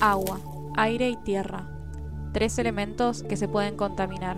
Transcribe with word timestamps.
Agua, 0.00 0.40
aire 0.76 1.10
y 1.10 1.16
tierra. 1.16 1.68
Tres 2.32 2.58
elementos 2.58 3.22
que 3.22 3.36
se 3.36 3.48
pueden 3.48 3.76
contaminar. 3.76 4.36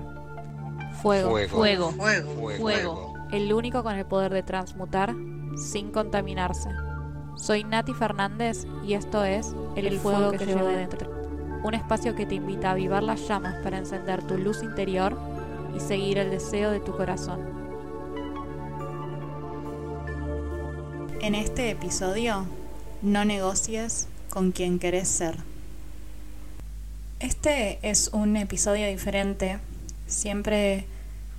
Fuego, 1.02 1.30
Fuego. 1.48 1.92
Fuego. 1.92 2.50
Fuego. 2.58 3.14
el 3.30 3.52
único 3.52 3.82
con 3.82 3.96
el 3.96 4.06
poder 4.06 4.32
de 4.32 4.42
transmutar 4.42 5.14
sin 5.56 5.90
contaminarse. 5.90 6.70
Soy 7.36 7.64
Nati 7.64 7.92
Fernández 7.92 8.66
y 8.84 8.94
esto 8.94 9.24
es 9.24 9.54
El, 9.76 9.98
fuego, 9.98 10.32
que, 10.32 10.46
llevo 10.46 10.66
dentro. 10.66 11.10
Un 11.62 11.74
espacio 11.74 12.14
que 12.14 12.26
te 12.26 12.36
invita 12.36 12.68
a 12.68 12.72
avivar 12.72 13.02
las 13.02 13.26
llamas 13.26 13.56
para 13.62 13.78
encender 13.78 14.26
tu 14.26 14.36
luz 14.38 14.62
interior 14.62 15.16
y 15.74 15.80
seguir 15.80 16.18
el 16.18 16.30
deseo 16.30 16.70
de 16.70 16.80
tu 16.80 16.96
corazón. 16.96 17.40
En 21.20 21.34
este 21.34 21.70
episodio, 21.70 22.44
no 23.02 23.24
negocies 23.24 24.08
con 24.34 24.50
quien 24.50 24.80
querés 24.80 25.06
ser. 25.06 25.36
Este 27.20 27.78
es 27.82 28.10
un 28.12 28.36
episodio 28.36 28.88
diferente. 28.88 29.60
Siempre 30.08 30.86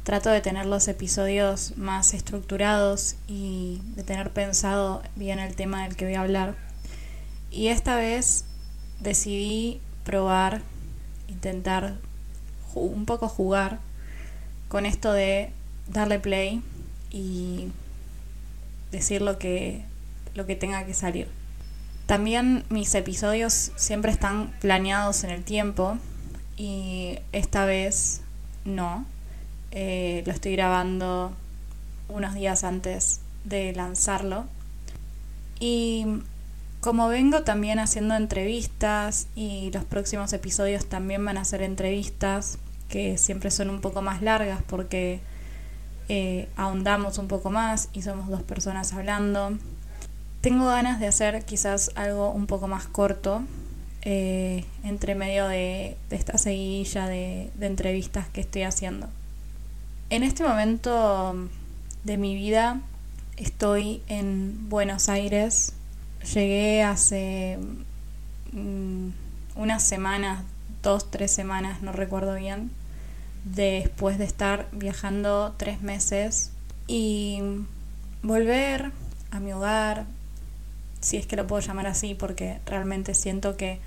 trato 0.04 0.30
de 0.30 0.40
tener 0.40 0.66
los 0.66 0.88
episodios 0.88 1.76
más 1.76 2.14
estructurados 2.14 3.18
y 3.28 3.82
de 3.98 4.04
tener 4.04 4.32
pensado 4.32 5.04
bien 5.18 5.40
el 5.40 5.58
tema 5.58 5.84
del 5.84 5.98
que 5.98 6.06
voy 6.06 6.14
a 6.14 6.22
hablar. 6.22 6.56
Y 7.52 7.68
esta 7.68 7.98
vez 7.98 8.46
decidí 9.02 9.82
probar, 10.06 10.62
intentar 11.28 11.98
un 12.76 13.06
poco 13.06 13.28
jugar 13.28 13.80
con 14.70 14.86
esto 14.86 15.12
de 15.12 15.52
darle 15.90 16.20
play 16.20 16.64
y 17.12 17.68
decir 18.94 19.22
lo 19.22 19.38
que, 19.38 19.84
lo 20.34 20.46
que 20.46 20.56
tenga 20.56 20.86
que 20.86 20.94
salir. 20.94 21.28
También 22.06 22.64
mis 22.70 22.94
episodios 22.94 23.72
siempre 23.76 24.12
están 24.12 24.54
planeados 24.62 25.24
en 25.24 25.32
el 25.32 25.44
tiempo 25.44 25.98
y 26.56 27.18
esta 27.32 27.66
vez 27.66 28.22
no. 28.64 29.06
Eh, 29.72 30.24
lo 30.26 30.32
estoy 30.32 30.54
grabando 30.56 31.34
unos 32.08 32.36
días 32.36 32.64
antes 32.64 33.22
de 33.44 33.74
lanzarlo. 33.74 34.46
Y 35.60 36.06
como 36.80 37.08
vengo 37.08 37.42
también 37.44 37.80
haciendo 37.80 38.16
entrevistas 38.16 39.28
y 39.36 39.72
los 39.72 39.84
próximos 39.84 40.32
episodios 40.34 40.86
también 40.88 41.26
van 41.26 41.38
a 41.38 41.46
ser 41.46 41.64
entrevistas 41.64 42.60
que 42.90 43.18
siempre 43.18 43.50
son 43.50 43.72
un 43.72 43.82
poco 43.82 44.04
más 44.04 44.22
largas 44.22 44.62
porque 44.68 45.20
eh, 46.08 46.48
ahondamos 46.56 47.18
un 47.18 47.28
poco 47.28 47.50
más 47.50 47.90
y 47.94 48.04
somos 48.04 48.30
dos 48.30 48.44
personas 48.44 48.94
hablando. 48.94 49.58
Tengo 50.46 50.68
ganas 50.68 51.00
de 51.00 51.08
hacer 51.08 51.44
quizás 51.44 51.90
algo 51.96 52.30
un 52.30 52.46
poco 52.46 52.68
más 52.68 52.86
corto 52.86 53.42
eh, 54.04 54.64
entre 54.84 55.16
medio 55.16 55.48
de, 55.48 55.98
esta 56.12 56.38
seguidilla 56.38 57.08
de, 57.08 57.50
de 57.56 57.66
entrevistas 57.66 58.28
que 58.30 58.42
estoy 58.42 58.62
haciendo. 58.62 59.08
En 60.12 60.22
este 60.22 60.44
momento 60.44 61.34
de 62.04 62.18
mi 62.18 62.36
vida 62.36 62.80
estoy 63.38 64.04
en 64.08 64.70
Buenos 64.70 65.10
Aires. 65.10 65.74
Llegué 66.32 66.84
hace 66.84 67.58
mm, 68.52 69.08
unas 69.56 69.82
semanas, 69.82 70.44
dos, 70.84 71.10
tres 71.10 71.32
semanas, 71.32 71.82
no 71.82 71.92
recuerdo 71.92 72.36
bien, 72.36 72.70
después 73.46 74.20
de 74.20 74.26
estar 74.26 74.68
viajando 74.72 75.56
tres 75.58 75.82
meses 75.82 76.52
y 76.86 77.42
volver 78.22 78.92
a 79.32 79.40
mi 79.40 79.52
hogar, 79.52 80.06
si 81.06 81.18
es 81.18 81.28
que 81.28 81.36
lo 81.36 81.46
puedo 81.46 81.62
llamar 81.62 81.86
así, 81.86 82.16
porque 82.16 82.60
realmente 82.66 83.14
siento 83.14 83.56
que 83.58 83.78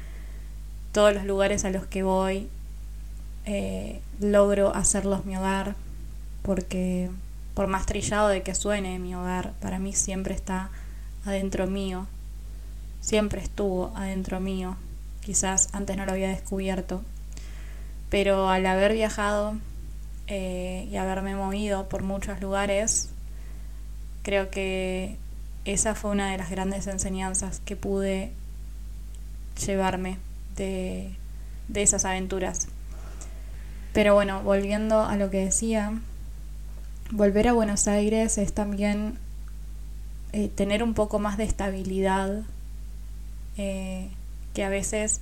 todos 0.93 1.13
los 1.13 1.25
lugares 1.25 1.65
a 1.65 1.71
los 1.71 1.85
que 1.85 2.05
voy 2.05 2.49
eh, 3.45 4.01
logro 4.21 4.73
hacerlos 4.73 5.25
mi 5.25 5.37
hogar, 5.37 5.75
porque 6.43 7.11
por 7.55 7.67
más 7.67 7.87
trillado 7.87 8.29
de 8.29 8.45
que 8.45 8.55
suene 8.55 9.01
mi 9.01 9.17
hogar, 9.17 9.53
para 9.61 9.81
mí 9.81 9.93
siempre 9.95 10.33
está 10.33 10.71
adentro 11.25 11.67
mío, 11.67 12.07
siempre 13.01 13.41
estuvo 13.41 13.93
adentro 13.97 14.39
mío, 14.39 14.77
quizás 15.21 15.71
antes 15.73 15.97
no 15.97 16.07
lo 16.07 16.13
había 16.13 16.29
descubierto, 16.29 17.03
pero 18.11 18.49
al 18.49 18.65
haber 18.65 18.93
viajado 18.93 19.57
eh, 20.29 20.87
y 20.89 20.97
haberme 20.99 21.35
movido 21.35 21.89
por 21.89 22.05
muchos 22.05 22.41
lugares, 22.41 23.11
creo 24.23 24.51
que 24.51 25.17
esa 25.73 25.95
fue 25.95 26.11
una 26.11 26.31
de 26.31 26.39
las 26.39 26.51
grandes 26.51 26.87
enseñanzas 26.87 27.61
que 27.65 27.77
pude 27.77 28.33
llevarme 29.67 30.19
de, 30.57 31.15
de 31.69 31.83
esas 31.83 32.05
aventuras. 32.05 32.69
Pero 33.93 34.15
bueno, 34.15 34.43
volviendo 34.43 35.03
a 35.03 35.17
lo 35.17 35.31
que 35.31 35.45
decía, 35.45 35.93
volver 37.11 37.49
a 37.49 37.53
Buenos 37.53 37.89
Aires 37.89 38.39
es 38.39 38.53
también 38.53 39.19
eh, 40.33 40.49
tener 40.49 40.83
un 40.83 40.95
poco 40.95 41.19
más 41.19 41.37
de 41.37 41.45
estabilidad, 41.45 42.43
eh, 43.57 44.09
que 44.55 44.65
a 44.65 44.69
veces 44.69 45.21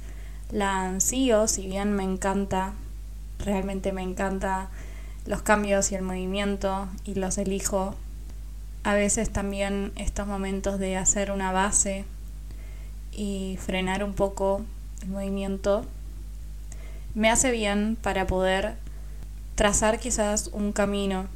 la 0.51 0.83
ansío, 0.83 1.49
si 1.49 1.67
bien 1.67 1.93
me 1.93 2.05
encanta, 2.05 2.73
realmente 3.39 3.93
me 3.93 4.03
encanta 4.03 4.69
los 5.27 5.43
cambios 5.43 5.91
y 5.93 5.95
el 5.95 6.03
movimiento 6.03 6.89
y 7.05 7.15
los 7.15 7.39
elijo, 7.39 7.95
a 8.87 8.95
veces 8.95 9.31
también 9.31 9.91
estos 9.97 10.29
momentos 10.29 10.79
de 10.79 10.97
hacer 10.97 11.33
una 11.33 11.51
base 11.51 12.05
y 13.11 13.59
frenar 13.61 14.05
un 14.05 14.15
poco 14.15 14.65
el 15.03 15.09
movimiento 15.09 15.85
me 17.17 17.29
hace 17.29 17.51
bien 17.51 17.99
para 18.01 18.29
poder 18.29 18.77
trazar 19.57 19.99
quizás 19.99 20.51
un 20.53 20.71
camino 20.71 21.27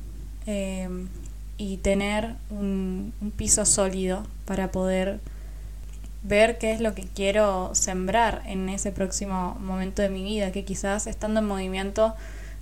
eh, 0.46 0.88
y 1.58 1.78
tener 1.78 2.36
un, 2.50 3.12
un 3.20 3.32
piso 3.32 3.66
sólido 3.66 4.24
para 4.44 4.70
poder 4.70 5.18
ver 6.22 6.56
qué 6.56 6.70
es 6.70 6.80
lo 6.80 6.94
que 6.94 7.02
quiero 7.02 7.74
sembrar 7.74 8.42
en 8.46 8.68
ese 8.68 8.92
próximo 8.92 9.56
momento 9.56 10.02
de 10.02 10.08
mi 10.08 10.22
vida, 10.22 10.52
que 10.52 10.64
quizás 10.64 11.08
estando 11.08 11.40
en 11.40 11.46
movimiento 11.48 12.14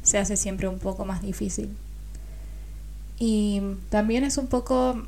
se 0.02 0.16
hace 0.16 0.38
siempre 0.38 0.66
un 0.66 0.78
poco 0.78 1.04
más 1.04 1.20
difícil. 1.20 1.76
Y 3.18 3.60
también 3.90 4.24
es 4.24 4.38
un 4.38 4.46
poco 4.46 5.02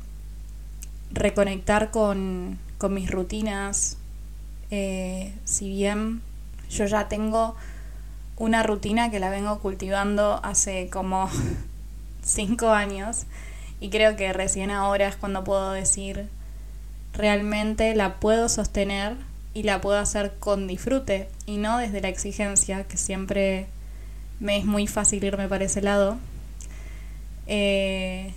reconectar 1.11 1.91
con, 1.91 2.59
con 2.77 2.93
mis 2.93 3.09
rutinas. 3.09 3.97
Eh, 4.69 5.33
si 5.43 5.69
bien 5.69 6.21
yo 6.69 6.85
ya 6.85 7.07
tengo 7.07 7.55
una 8.37 8.63
rutina 8.63 9.11
que 9.11 9.19
la 9.19 9.29
vengo 9.29 9.59
cultivando 9.59 10.39
hace 10.43 10.89
como 10.89 11.29
cinco 12.23 12.71
años 12.71 13.25
y 13.79 13.89
creo 13.89 14.15
que 14.15 14.31
recién 14.33 14.71
ahora 14.71 15.07
es 15.07 15.15
cuando 15.15 15.43
puedo 15.43 15.71
decir 15.73 16.29
realmente 17.13 17.93
la 17.95 18.15
puedo 18.19 18.47
sostener 18.47 19.15
y 19.53 19.63
la 19.63 19.81
puedo 19.81 19.99
hacer 19.99 20.33
con 20.39 20.67
disfrute 20.67 21.27
y 21.45 21.57
no 21.57 21.77
desde 21.77 21.99
la 22.01 22.07
exigencia 22.07 22.85
que 22.85 22.97
siempre 22.97 23.67
me 24.39 24.57
es 24.57 24.65
muy 24.65 24.87
fácil 24.87 25.23
irme 25.23 25.47
para 25.47 25.65
ese 25.65 25.81
lado 25.81 26.17
eh, 27.47 28.33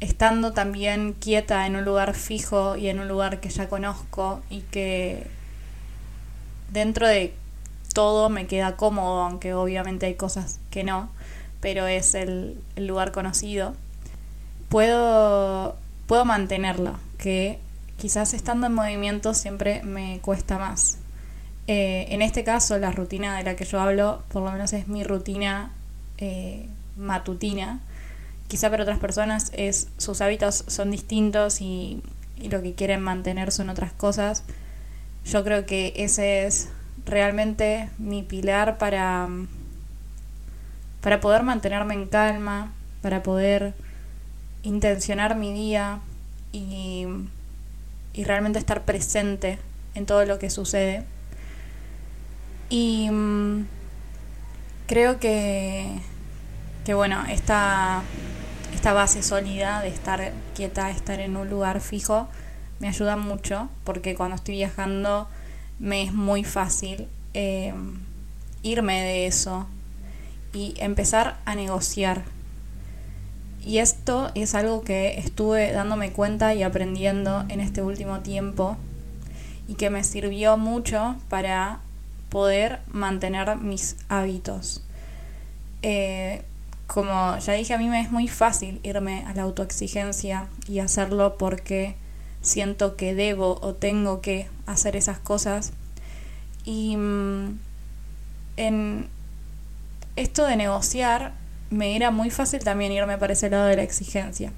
estando 0.00 0.52
también 0.52 1.14
quieta 1.14 1.66
en 1.66 1.76
un 1.76 1.84
lugar 1.84 2.14
fijo 2.14 2.76
y 2.76 2.88
en 2.88 3.00
un 3.00 3.08
lugar 3.08 3.40
que 3.40 3.48
ya 3.50 3.68
conozco 3.68 4.42
y 4.50 4.60
que 4.62 5.26
dentro 6.72 7.06
de 7.06 7.34
todo 7.92 8.28
me 8.28 8.46
queda 8.46 8.76
cómodo, 8.76 9.22
aunque 9.22 9.54
obviamente 9.54 10.06
hay 10.06 10.14
cosas 10.14 10.58
que 10.70 10.82
no, 10.84 11.10
pero 11.60 11.86
es 11.86 12.14
el, 12.14 12.58
lugar 12.76 13.12
conocido, 13.12 13.74
puedo, 14.68 15.76
puedo 16.06 16.24
mantenerlo, 16.24 16.98
que 17.18 17.58
quizás 17.98 18.34
estando 18.34 18.66
en 18.66 18.74
movimiento 18.74 19.34
siempre 19.34 19.82
me 19.82 20.18
cuesta 20.20 20.58
más. 20.58 20.98
Eh, 21.68 22.06
en 22.08 22.22
este 22.22 22.42
caso, 22.42 22.78
la 22.78 22.90
rutina 22.90 23.36
de 23.36 23.44
la 23.44 23.54
que 23.54 23.64
yo 23.64 23.80
hablo, 23.80 24.22
por 24.28 24.42
lo 24.42 24.50
menos 24.50 24.72
es 24.72 24.88
mi 24.88 25.04
rutina 25.04 25.70
eh, 26.18 26.66
matutina. 26.96 27.80
Quizá 28.52 28.68
para 28.68 28.82
otras 28.82 28.98
personas 28.98 29.50
es, 29.56 29.88
sus 29.96 30.20
hábitos 30.20 30.64
son 30.66 30.90
distintos 30.90 31.62
y, 31.62 32.02
lo 32.50 32.60
que 32.60 32.74
quieren 32.74 33.00
mantener 33.00 33.50
son 33.50 33.70
otras 33.70 33.94
cosas. 33.94 34.44
Yo 35.24 35.42
creo 35.42 35.64
que 35.64 35.94
ese 35.96 36.44
es 36.44 36.68
realmente 37.06 37.88
mi 37.96 38.22
pilar 38.22 38.76
para, 38.76 39.26
para 41.00 41.22
poder 41.22 41.44
mantenerme 41.44 41.94
en 41.94 42.06
calma, 42.06 42.74
para 43.00 43.22
poder 43.22 43.72
intencionar 44.64 45.34
mi 45.34 45.54
día 45.54 46.00
y, 46.52 47.06
y 48.12 48.24
realmente 48.24 48.58
estar 48.58 48.82
presente 48.82 49.58
en 49.94 50.04
todo 50.04 50.26
lo 50.26 50.38
que 50.38 50.50
sucede. 50.50 51.06
Y 52.68 53.08
mm, 53.10 53.66
creo 54.88 55.18
que, 55.18 56.02
que 56.84 56.92
bueno, 56.92 57.24
esta, 57.30 58.02
esta 58.82 58.94
base 58.94 59.22
sólida 59.22 59.80
de 59.80 59.90
estar 59.90 60.32
quieta, 60.56 60.90
estar 60.90 61.20
en 61.20 61.36
un 61.36 61.48
lugar 61.48 61.80
fijo, 61.80 62.26
me 62.80 62.88
ayuda 62.88 63.16
mucho 63.16 63.68
porque 63.84 64.16
cuando 64.16 64.34
estoy 64.34 64.56
viajando 64.56 65.28
me 65.78 66.02
es 66.02 66.12
muy 66.12 66.42
fácil 66.42 67.06
eh, 67.32 67.72
irme 68.64 69.00
de 69.00 69.28
eso 69.28 69.68
y 70.52 70.74
empezar 70.78 71.38
a 71.44 71.54
negociar. 71.54 72.24
Y 73.64 73.78
esto 73.78 74.32
es 74.34 74.56
algo 74.56 74.82
que 74.82 75.16
estuve 75.16 75.70
dándome 75.70 76.10
cuenta 76.10 76.52
y 76.52 76.64
aprendiendo 76.64 77.44
en 77.50 77.60
este 77.60 77.82
último 77.82 78.18
tiempo 78.18 78.76
y 79.68 79.74
que 79.74 79.90
me 79.90 80.02
sirvió 80.02 80.56
mucho 80.56 81.14
para 81.28 81.78
poder 82.30 82.80
mantener 82.88 83.54
mis 83.58 83.94
hábitos. 84.08 84.82
Eh, 85.82 86.42
como 86.86 87.38
ya 87.38 87.54
dije, 87.54 87.74
a 87.74 87.78
mí 87.78 87.88
me 87.88 88.00
es 88.00 88.10
muy 88.10 88.28
fácil 88.28 88.80
irme 88.82 89.24
a 89.26 89.34
la 89.34 89.42
autoexigencia 89.42 90.48
y 90.68 90.80
hacerlo 90.80 91.36
porque 91.38 91.96
siento 92.42 92.96
que 92.96 93.14
debo 93.14 93.58
o 93.62 93.74
tengo 93.74 94.20
que 94.20 94.48
hacer 94.66 94.96
esas 94.96 95.18
cosas. 95.18 95.72
Y 96.64 96.96
mm, 96.96 97.58
en 98.56 99.08
esto 100.16 100.46
de 100.46 100.56
negociar, 100.56 101.32
me 101.70 101.96
era 101.96 102.10
muy 102.10 102.30
fácil 102.30 102.62
también 102.62 102.92
irme 102.92 103.16
para 103.16 103.32
ese 103.32 103.48
lado 103.48 103.66
de 103.66 103.76
la 103.76 103.82
exigencia. 103.82 104.52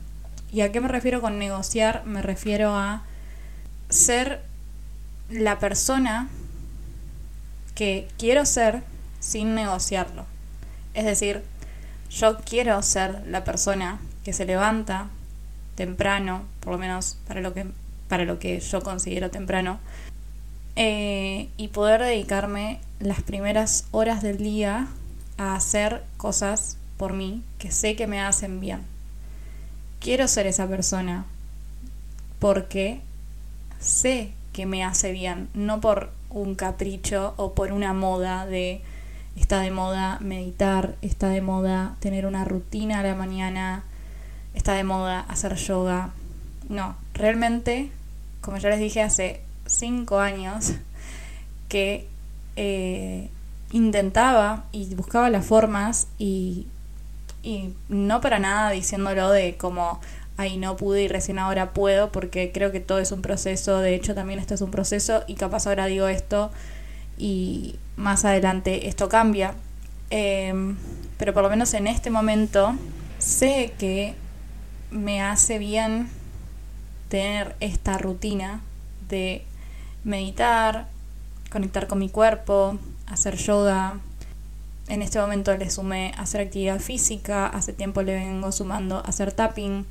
¿Y 0.53 0.63
a 0.63 0.73
qué 0.73 0.81
me 0.81 0.89
refiero 0.89 1.21
con 1.21 1.39
negociar? 1.39 2.05
Me 2.05 2.23
refiero 2.23 2.75
a 2.75 3.05
ser 3.89 4.43
la 5.31 5.59
persona 5.59 6.29
que 7.75 8.09
quiero 8.19 8.45
ser 8.47 8.83
sin 9.21 9.55
negociarlo. 9.55 10.27
Es 10.95 11.05
decir, 11.05 11.43
yo 12.11 12.39
quiero 12.39 12.81
ser 12.83 13.27
la 13.27 13.45
persona 13.45 14.01
que 14.25 14.33
se 14.33 14.45
levanta 14.45 15.09
temprano, 15.75 16.45
por 16.61 16.73
lo 16.73 16.79
menos 16.79 17.19
para 17.27 17.41
lo 17.41 17.53
que, 17.53 17.67
para 18.09 18.25
lo 18.25 18.39
que 18.39 18.61
yo 18.61 18.83
considero 18.83 19.31
temprano, 19.31 19.79
eh, 20.77 21.49
y 21.57 21.69
poder 21.69 22.03
dedicarme 22.03 22.81
las 23.01 23.23
primeras 23.23 23.87
horas 23.91 24.23
del 24.23 24.39
día 24.39 24.89
a 25.37 25.55
hacer 25.55 26.03
cosas 26.17 26.79
por 26.97 27.13
mí 27.13 27.43
que 27.59 27.71
sé 27.71 27.97
que 27.97 28.07
me 28.07 28.21
hacen 28.21 28.61
bien. 28.61 28.81
Quiero 30.01 30.29
ser 30.29 30.47
esa 30.47 30.67
persona 30.67 31.27
porque 32.39 33.01
sé 33.81 34.33
que 34.53 34.67
me 34.67 34.85
hace 34.85 35.13
bien, 35.13 35.49
no 35.55 35.81
por 35.81 36.13
un 36.31 36.55
capricho 36.55 37.35
o 37.37 37.55
por 37.55 37.73
una 37.73 37.93
moda 37.93 38.47
de 38.47 38.83
está 39.37 39.61
de 39.61 39.71
moda 39.71 40.19
meditar, 40.21 40.95
está 41.03 41.29
de 41.29 41.41
moda 41.41 41.97
tener 42.01 42.27
una 42.27 42.45
rutina 42.45 43.01
a 43.01 43.03
la 43.03 43.15
mañana, 43.15 43.85
está 44.55 44.75
de 44.75 44.85
moda 44.85 45.21
hacer 45.21 45.55
yoga. 45.57 46.11
No, 46.69 46.97
realmente, 47.15 47.91
como 48.41 48.59
ya 48.59 48.71
les 48.71 48.81
dije 48.81 49.03
hace 49.03 49.41
cinco 49.67 50.21
años, 50.21 50.73
que 51.69 52.07
eh, 52.57 53.29
intentaba 53.73 54.65
y 54.73 54.95
buscaba 54.95 55.31
las 55.31 55.45
formas 55.45 56.07
y, 56.19 56.69
y 57.43 57.75
no 57.89 58.21
para 58.21 58.39
nada 58.39 58.71
diciéndolo 58.71 59.31
de 59.31 59.57
como, 59.57 60.01
ay, 60.37 60.57
no 60.57 60.77
pude 60.77 61.03
y 61.03 61.09
recién 61.09 61.39
ahora 61.39 61.73
puedo, 61.73 62.13
porque 62.13 62.53
creo 62.53 62.71
que 62.71 62.81
todo 62.81 63.01
es 63.01 63.11
un 63.11 63.23
proceso, 63.23 63.81
de 63.81 63.95
hecho 63.95 64.15
también 64.15 64.39
esto 64.39 64.55
es 64.55 64.61
un 64.61 64.71
proceso 64.71 65.25
y 65.27 65.35
capaz 65.35 65.67
ahora 65.67 65.87
digo 65.87 66.07
esto 66.07 66.51
y 67.19 67.77
más 67.97 68.25
adelante 68.25 68.89
esto 68.89 69.09
cambia. 69.09 69.55
Em, 70.11 70.77
pero 71.19 71.33
por 71.33 71.43
lo 71.43 71.51
menos 71.51 71.75
en 71.75 71.87
este 71.87 72.11
momento 72.11 72.75
sé 73.19 73.73
que 73.79 74.15
me 74.91 75.23
hace 75.23 75.59
bien 75.59 76.09
tener 77.09 77.57
esta 77.61 77.99
rutina 77.99 78.61
de 79.09 79.45
meditar, 80.05 80.89
conectar 81.51 81.87
con 81.87 81.99
mi 81.99 82.09
cuerpo, 82.09 82.79
hacer 83.07 83.37
yoga. 83.37 83.99
En 84.89 85.01
este 85.01 85.19
momento 85.19 85.57
le 85.57 85.71
sumé 85.71 86.13
hacer 86.19 86.43
actividad 86.43 86.81
física, 86.81 87.47
hace 87.47 87.73
tiempo 87.73 88.03
le 88.03 88.15
vengo 88.15 88.53
sumando 88.53 89.03
hacer 89.07 89.33
tapping. 89.33 89.87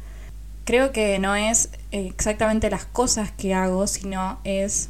Creo 0.66 0.92
que 0.92 1.20
no 1.20 1.36
es 1.36 1.70
exactamente 1.92 2.70
las 2.70 2.86
cosas 2.86 3.32
que 3.32 3.54
hago, 3.54 3.88
sino 3.88 4.40
es 4.44 4.90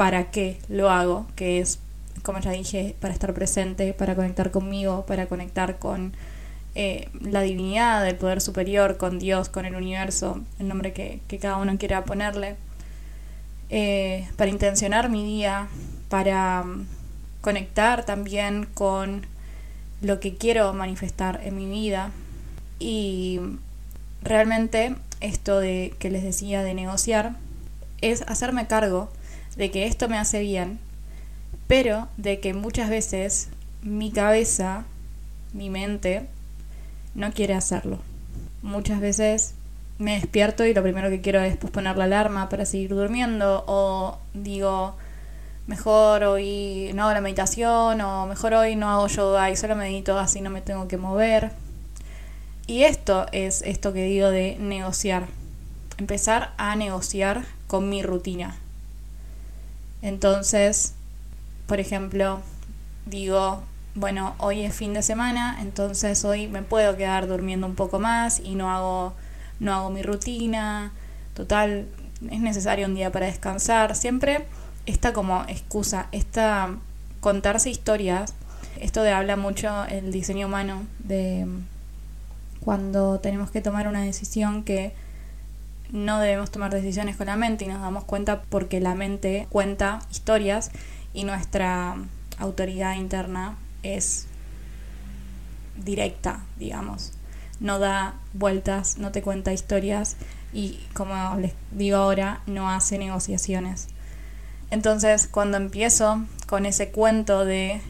para 0.00 0.30
qué 0.30 0.58
lo 0.70 0.88
hago, 0.88 1.26
que 1.36 1.60
es, 1.60 1.78
como 2.22 2.40
ya 2.40 2.52
dije, 2.52 2.96
para 3.00 3.12
estar 3.12 3.34
presente, 3.34 3.92
para 3.92 4.14
conectar 4.16 4.50
conmigo, 4.50 5.04
para 5.04 5.26
conectar 5.26 5.78
con 5.78 6.14
eh, 6.74 7.10
la 7.20 7.42
divinidad, 7.42 8.08
el 8.08 8.16
poder 8.16 8.40
superior, 8.40 8.96
con 8.96 9.18
Dios, 9.18 9.50
con 9.50 9.66
el 9.66 9.74
universo, 9.74 10.40
el 10.58 10.68
nombre 10.68 10.94
que, 10.94 11.20
cada 11.38 11.58
uno 11.58 11.76
quiera 11.76 12.06
ponerle, 12.06 12.56
eh, 13.68 14.26
para 14.36 14.50
intencionar 14.50 15.10
mi 15.10 15.22
día, 15.22 15.68
para 16.08 16.64
conectar 17.42 18.06
también 18.06 18.66
con 18.72 19.26
lo 20.00 20.18
que 20.18 20.34
quiero 20.34 20.72
manifestar 20.72 21.42
en 21.44 21.56
mi 21.56 21.66
vida. 21.66 22.10
Y 22.78 23.38
realmente 24.22 24.96
esto 25.20 25.60
de 25.60 25.92
que 25.98 26.08
les 26.08 26.22
decía 26.22 26.62
de 26.62 26.72
negociar 26.72 27.36
es 28.00 28.22
hacerme 28.22 28.66
cargo 28.66 29.10
de 29.56 29.70
que 29.70 29.86
esto 29.86 30.08
me 30.08 30.18
hace 30.18 30.40
bien, 30.40 30.78
pero 31.66 32.08
de 32.16 32.40
que 32.40 32.54
muchas 32.54 32.90
veces 32.90 33.48
mi 33.82 34.10
cabeza, 34.10 34.84
mi 35.52 35.70
mente, 35.70 36.26
no 37.14 37.32
quiere 37.32 37.54
hacerlo. 37.54 37.98
Muchas 38.62 39.00
veces 39.00 39.54
me 39.98 40.14
despierto 40.14 40.64
y 40.64 40.74
lo 40.74 40.82
primero 40.82 41.10
que 41.10 41.20
quiero 41.20 41.40
es 41.40 41.56
posponer 41.56 41.96
la 41.96 42.04
alarma 42.04 42.48
para 42.48 42.64
seguir 42.64 42.90
durmiendo 42.90 43.64
o 43.66 44.18
digo, 44.34 44.96
mejor 45.66 46.24
hoy 46.24 46.90
no 46.94 47.04
hago 47.04 47.12
la 47.14 47.20
meditación 47.20 48.00
o 48.00 48.26
mejor 48.26 48.54
hoy 48.54 48.76
no 48.76 48.88
hago 48.88 49.06
yoga 49.08 49.50
y 49.50 49.56
solo 49.56 49.76
medito 49.76 50.18
así 50.18 50.40
no 50.40 50.50
me 50.50 50.62
tengo 50.62 50.88
que 50.88 50.96
mover. 50.96 51.52
Y 52.66 52.84
esto 52.84 53.26
es 53.32 53.62
esto 53.62 53.92
que 53.92 54.04
digo 54.04 54.30
de 54.30 54.56
negociar. 54.58 55.26
Empezar 55.98 56.54
a 56.56 56.76
negociar 56.76 57.44
con 57.66 57.88
mi 57.88 58.02
rutina. 58.02 58.56
Entonces, 60.02 60.94
por 61.66 61.80
ejemplo, 61.80 62.40
digo, 63.06 63.62
bueno, 63.94 64.34
hoy 64.38 64.62
es 64.62 64.74
fin 64.74 64.94
de 64.94 65.02
semana, 65.02 65.58
entonces 65.60 66.24
hoy 66.24 66.48
me 66.48 66.62
puedo 66.62 66.96
quedar 66.96 67.26
durmiendo 67.26 67.66
un 67.66 67.74
poco 67.74 67.98
más 67.98 68.40
y 68.40 68.54
no 68.54 68.70
hago 68.70 69.14
no 69.60 69.74
hago 69.74 69.90
mi 69.90 70.02
rutina. 70.02 70.90
Total, 71.34 71.86
es 72.30 72.40
necesario 72.40 72.86
un 72.86 72.94
día 72.94 73.12
para 73.12 73.26
descansar. 73.26 73.94
Siempre 73.94 74.46
esta 74.86 75.12
como 75.12 75.44
excusa, 75.46 76.08
esta 76.10 76.74
contarse 77.20 77.70
historias, 77.70 78.34
esto 78.80 79.02
de 79.02 79.12
habla 79.12 79.36
mucho 79.36 79.84
el 79.84 80.10
diseño 80.10 80.46
humano, 80.46 80.86
de 80.98 81.46
cuando 82.60 83.20
tenemos 83.20 83.50
que 83.50 83.60
tomar 83.60 83.86
una 83.86 84.02
decisión 84.02 84.64
que 84.64 84.92
no 85.92 86.20
debemos 86.20 86.50
tomar 86.50 86.72
decisiones 86.72 87.16
con 87.16 87.26
la 87.26 87.36
mente 87.36 87.64
y 87.64 87.68
nos 87.68 87.80
damos 87.80 88.04
cuenta 88.04 88.42
porque 88.42 88.80
la 88.80 88.94
mente 88.94 89.46
cuenta 89.50 90.00
historias 90.10 90.70
y 91.12 91.24
nuestra 91.24 91.96
autoridad 92.38 92.94
interna 92.94 93.56
es 93.82 94.26
directa, 95.76 96.40
digamos. 96.58 97.12
No 97.58 97.78
da 97.78 98.14
vueltas, 98.32 98.98
no 98.98 99.12
te 99.12 99.22
cuenta 99.22 99.52
historias 99.52 100.16
y 100.52 100.80
como 100.94 101.36
les 101.36 101.52
digo 101.72 101.98
ahora, 101.98 102.40
no 102.46 102.70
hace 102.70 102.98
negociaciones. 102.98 103.88
Entonces, 104.70 105.26
cuando 105.26 105.56
empiezo 105.56 106.24
con 106.46 106.64
ese 106.64 106.90
cuento 106.90 107.44
de 107.44 107.80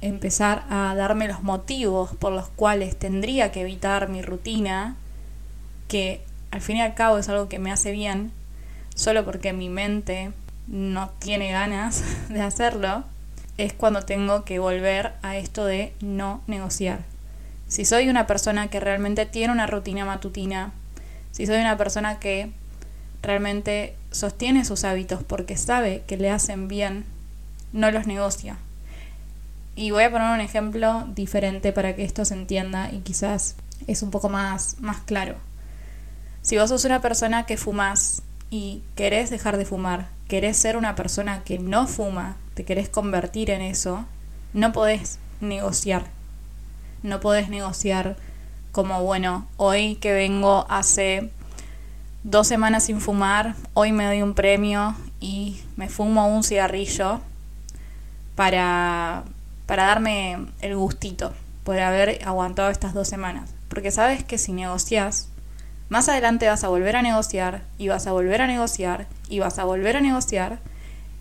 empezar 0.00 0.64
a 0.68 0.94
darme 0.94 1.28
los 1.28 1.42
motivos 1.42 2.14
por 2.16 2.32
los 2.32 2.48
cuales 2.48 2.98
tendría 2.98 3.52
que 3.52 3.62
evitar 3.62 4.08
mi 4.08 4.22
rutina, 4.22 4.96
que 5.88 6.24
al 6.54 6.60
fin 6.60 6.76
y 6.76 6.82
al 6.82 6.94
cabo 6.94 7.18
es 7.18 7.28
algo 7.28 7.48
que 7.48 7.58
me 7.58 7.72
hace 7.72 7.90
bien, 7.90 8.30
solo 8.94 9.24
porque 9.24 9.52
mi 9.52 9.68
mente 9.68 10.30
no 10.68 11.10
tiene 11.18 11.50
ganas 11.50 12.04
de 12.28 12.42
hacerlo, 12.42 13.02
es 13.58 13.72
cuando 13.72 14.02
tengo 14.02 14.44
que 14.44 14.60
volver 14.60 15.14
a 15.22 15.36
esto 15.36 15.64
de 15.64 15.92
no 16.00 16.42
negociar. 16.46 17.00
Si 17.66 17.84
soy 17.84 18.08
una 18.08 18.28
persona 18.28 18.68
que 18.68 18.78
realmente 18.78 19.26
tiene 19.26 19.52
una 19.52 19.66
rutina 19.66 20.04
matutina, 20.04 20.70
si 21.32 21.44
soy 21.44 21.56
una 21.56 21.76
persona 21.76 22.20
que 22.20 22.52
realmente 23.20 23.96
sostiene 24.12 24.64
sus 24.64 24.84
hábitos 24.84 25.24
porque 25.24 25.56
sabe 25.56 26.04
que 26.06 26.16
le 26.16 26.30
hacen 26.30 26.68
bien, 26.68 27.04
no 27.72 27.90
los 27.90 28.06
negocia. 28.06 28.58
Y 29.74 29.90
voy 29.90 30.04
a 30.04 30.12
poner 30.12 30.32
un 30.32 30.40
ejemplo 30.40 31.04
diferente 31.16 31.72
para 31.72 31.96
que 31.96 32.04
esto 32.04 32.24
se 32.24 32.34
entienda 32.34 32.92
y 32.92 33.00
quizás 33.00 33.56
es 33.88 34.04
un 34.04 34.12
poco 34.12 34.28
más, 34.28 34.76
más 34.78 34.98
claro. 34.98 35.34
Si 36.44 36.58
vos 36.58 36.68
sos 36.68 36.84
una 36.84 37.00
persona 37.00 37.46
que 37.46 37.56
fumas 37.56 38.20
y 38.50 38.82
querés 38.96 39.30
dejar 39.30 39.56
de 39.56 39.64
fumar, 39.64 40.08
querés 40.28 40.58
ser 40.58 40.76
una 40.76 40.94
persona 40.94 41.42
que 41.42 41.58
no 41.58 41.86
fuma, 41.86 42.36
te 42.52 42.66
querés 42.66 42.90
convertir 42.90 43.48
en 43.48 43.62
eso, 43.62 44.04
no 44.52 44.70
podés 44.74 45.18
negociar. 45.40 46.04
No 47.02 47.18
podés 47.20 47.48
negociar 47.48 48.18
como, 48.72 49.02
bueno, 49.02 49.48
hoy 49.56 49.94
que 49.94 50.12
vengo 50.12 50.66
hace 50.68 51.30
dos 52.24 52.46
semanas 52.46 52.84
sin 52.84 53.00
fumar, 53.00 53.54
hoy 53.72 53.92
me 53.92 54.04
doy 54.04 54.20
un 54.20 54.34
premio 54.34 54.94
y 55.20 55.62
me 55.76 55.88
fumo 55.88 56.28
un 56.28 56.44
cigarrillo 56.44 57.22
para, 58.34 59.24
para 59.64 59.86
darme 59.86 60.44
el 60.60 60.76
gustito 60.76 61.32
por 61.64 61.78
haber 61.78 62.22
aguantado 62.28 62.68
estas 62.68 62.92
dos 62.92 63.08
semanas. 63.08 63.48
Porque 63.70 63.90
sabes 63.90 64.24
que 64.24 64.36
si 64.36 64.52
negocias, 64.52 65.30
más 65.94 66.08
adelante 66.08 66.48
vas 66.48 66.64
a 66.64 66.68
volver 66.68 66.96
a 66.96 67.02
negociar 67.02 67.62
y 67.78 67.86
vas 67.86 68.08
a 68.08 68.10
volver 68.10 68.42
a 68.42 68.48
negociar 68.48 69.06
y 69.28 69.38
vas 69.38 69.60
a 69.60 69.64
volver 69.64 69.96
a 69.96 70.00
negociar 70.00 70.58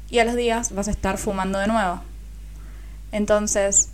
y 0.09 0.17
a 0.17 0.25
los 0.25 0.35
días 0.35 0.73
vas 0.73 0.87
a 0.87 0.91
estar 0.91 1.19
fumando 1.19 1.59
de 1.59 1.67
nuevo. 1.67 2.01
Entonces, 3.11 3.91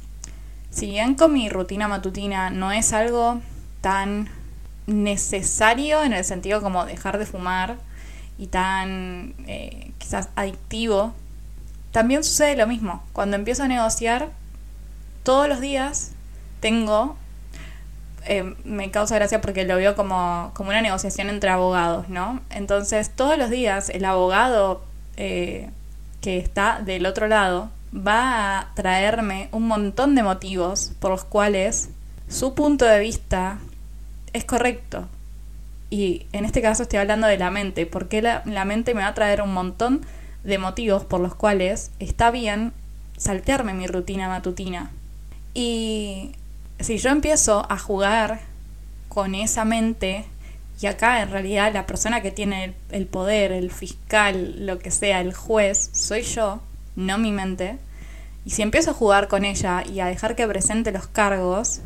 si 0.69 0.86
bien 0.86 1.15
con 1.15 1.33
mi 1.33 1.50
rutina 1.50 1.89
matutina 1.89 2.50
no 2.50 2.71
es 2.71 2.93
algo 2.93 3.41
tan 3.81 4.29
necesario 4.88 6.01
en 6.01 6.13
el 6.13 6.24
sentido 6.24 6.62
como 6.62 6.86
dejar 6.86 7.17
de 7.17 7.25
fumar 7.25 7.75
y 8.38 8.48
tan 8.48 9.36
eh, 9.48 9.91
quizás 9.98 10.29
adictivo, 10.38 11.13
también 11.91 12.24
sucede 12.24 12.55
lo 12.55 12.67
mismo. 12.67 13.03
Cuando 13.12 13.36
empiezo 13.36 13.63
a 13.63 13.67
negociar, 13.67 14.29
todos 15.24 15.50
los 15.50 15.59
días 15.59 16.13
tengo, 16.62 17.17
eh, 18.25 18.55
me 18.63 18.91
causa 18.91 19.15
gracia 19.15 19.41
porque 19.41 19.65
lo 19.65 19.75
veo 19.75 19.95
como, 19.95 20.51
como 20.53 20.69
una 20.69 20.81
negociación 20.81 21.29
entre 21.29 21.49
abogados, 21.49 22.09
¿no? 22.09 22.41
Entonces 22.49 23.09
todos 23.09 23.38
los 23.38 23.49
días 23.49 23.89
el 23.89 24.05
abogado 24.05 24.81
eh, 25.17 25.69
que 26.21 26.38
está 26.38 26.81
del 26.83 27.05
otro 27.05 27.27
lado 27.27 27.69
va 27.95 28.59
a 28.59 28.73
traerme 28.75 29.49
un 29.51 29.67
montón 29.67 30.15
de 30.15 30.23
motivos 30.23 30.91
por 30.99 31.11
los 31.11 31.23
cuales 31.23 31.89
su 32.27 32.53
punto 32.53 32.85
de 32.85 32.99
vista 32.99 33.59
es 34.33 34.45
correcto. 34.45 35.07
Y 35.89 36.27
en 36.33 36.45
este 36.45 36.61
caso 36.61 36.83
estoy 36.83 36.99
hablando 36.99 37.25
de 37.25 37.38
la 37.38 37.49
mente, 37.49 37.88
porque 37.88 38.21
la, 38.21 38.43
la 38.45 38.63
mente 38.63 38.93
me 38.93 39.01
va 39.01 39.07
a 39.07 39.13
traer 39.15 39.41
un 39.41 39.53
montón 39.53 40.05
de 40.43 40.57
motivos 40.59 41.03
por 41.03 41.19
los 41.19 41.33
cuales 41.33 41.91
está 41.99 42.29
bien 42.29 42.73
saltearme 43.17 43.73
mi 43.73 43.88
rutina 43.88 44.27
matutina. 44.27 44.91
Y 45.53 46.33
si 46.79 46.98
yo 46.98 47.09
empiezo 47.09 47.65
a 47.69 47.77
jugar 47.77 48.41
con 49.09 49.36
esa 49.36 49.65
mente, 49.65 50.25
y 50.81 50.88
acá 50.88 51.21
en 51.21 51.29
realidad 51.29 51.74
la 51.74 51.86
persona 51.86 52.21
que 52.21 52.31
tiene 52.31 52.74
el, 52.91 53.05
poder, 53.05 53.51
el 53.51 53.69
fiscal, 53.71 54.65
lo 54.65 54.79
que 54.79 54.91
sea, 54.91 55.19
el 55.19 55.33
juez, 55.33 55.89
soy 55.93 56.21
yo, 56.21 56.62
no 56.95 57.17
mi 57.17 57.31
mente, 57.31 57.77
y 58.45 58.51
si 58.51 58.62
empiezo 58.62 58.91
a 58.91 58.93
jugar 58.93 59.27
con 59.27 59.43
ella 59.43 59.83
y 59.86 60.00
a 60.00 60.05
dejar 60.05 60.36
que 60.36 60.48
presente 60.48 60.91
los 60.91 61.07
cargos, 61.07 61.81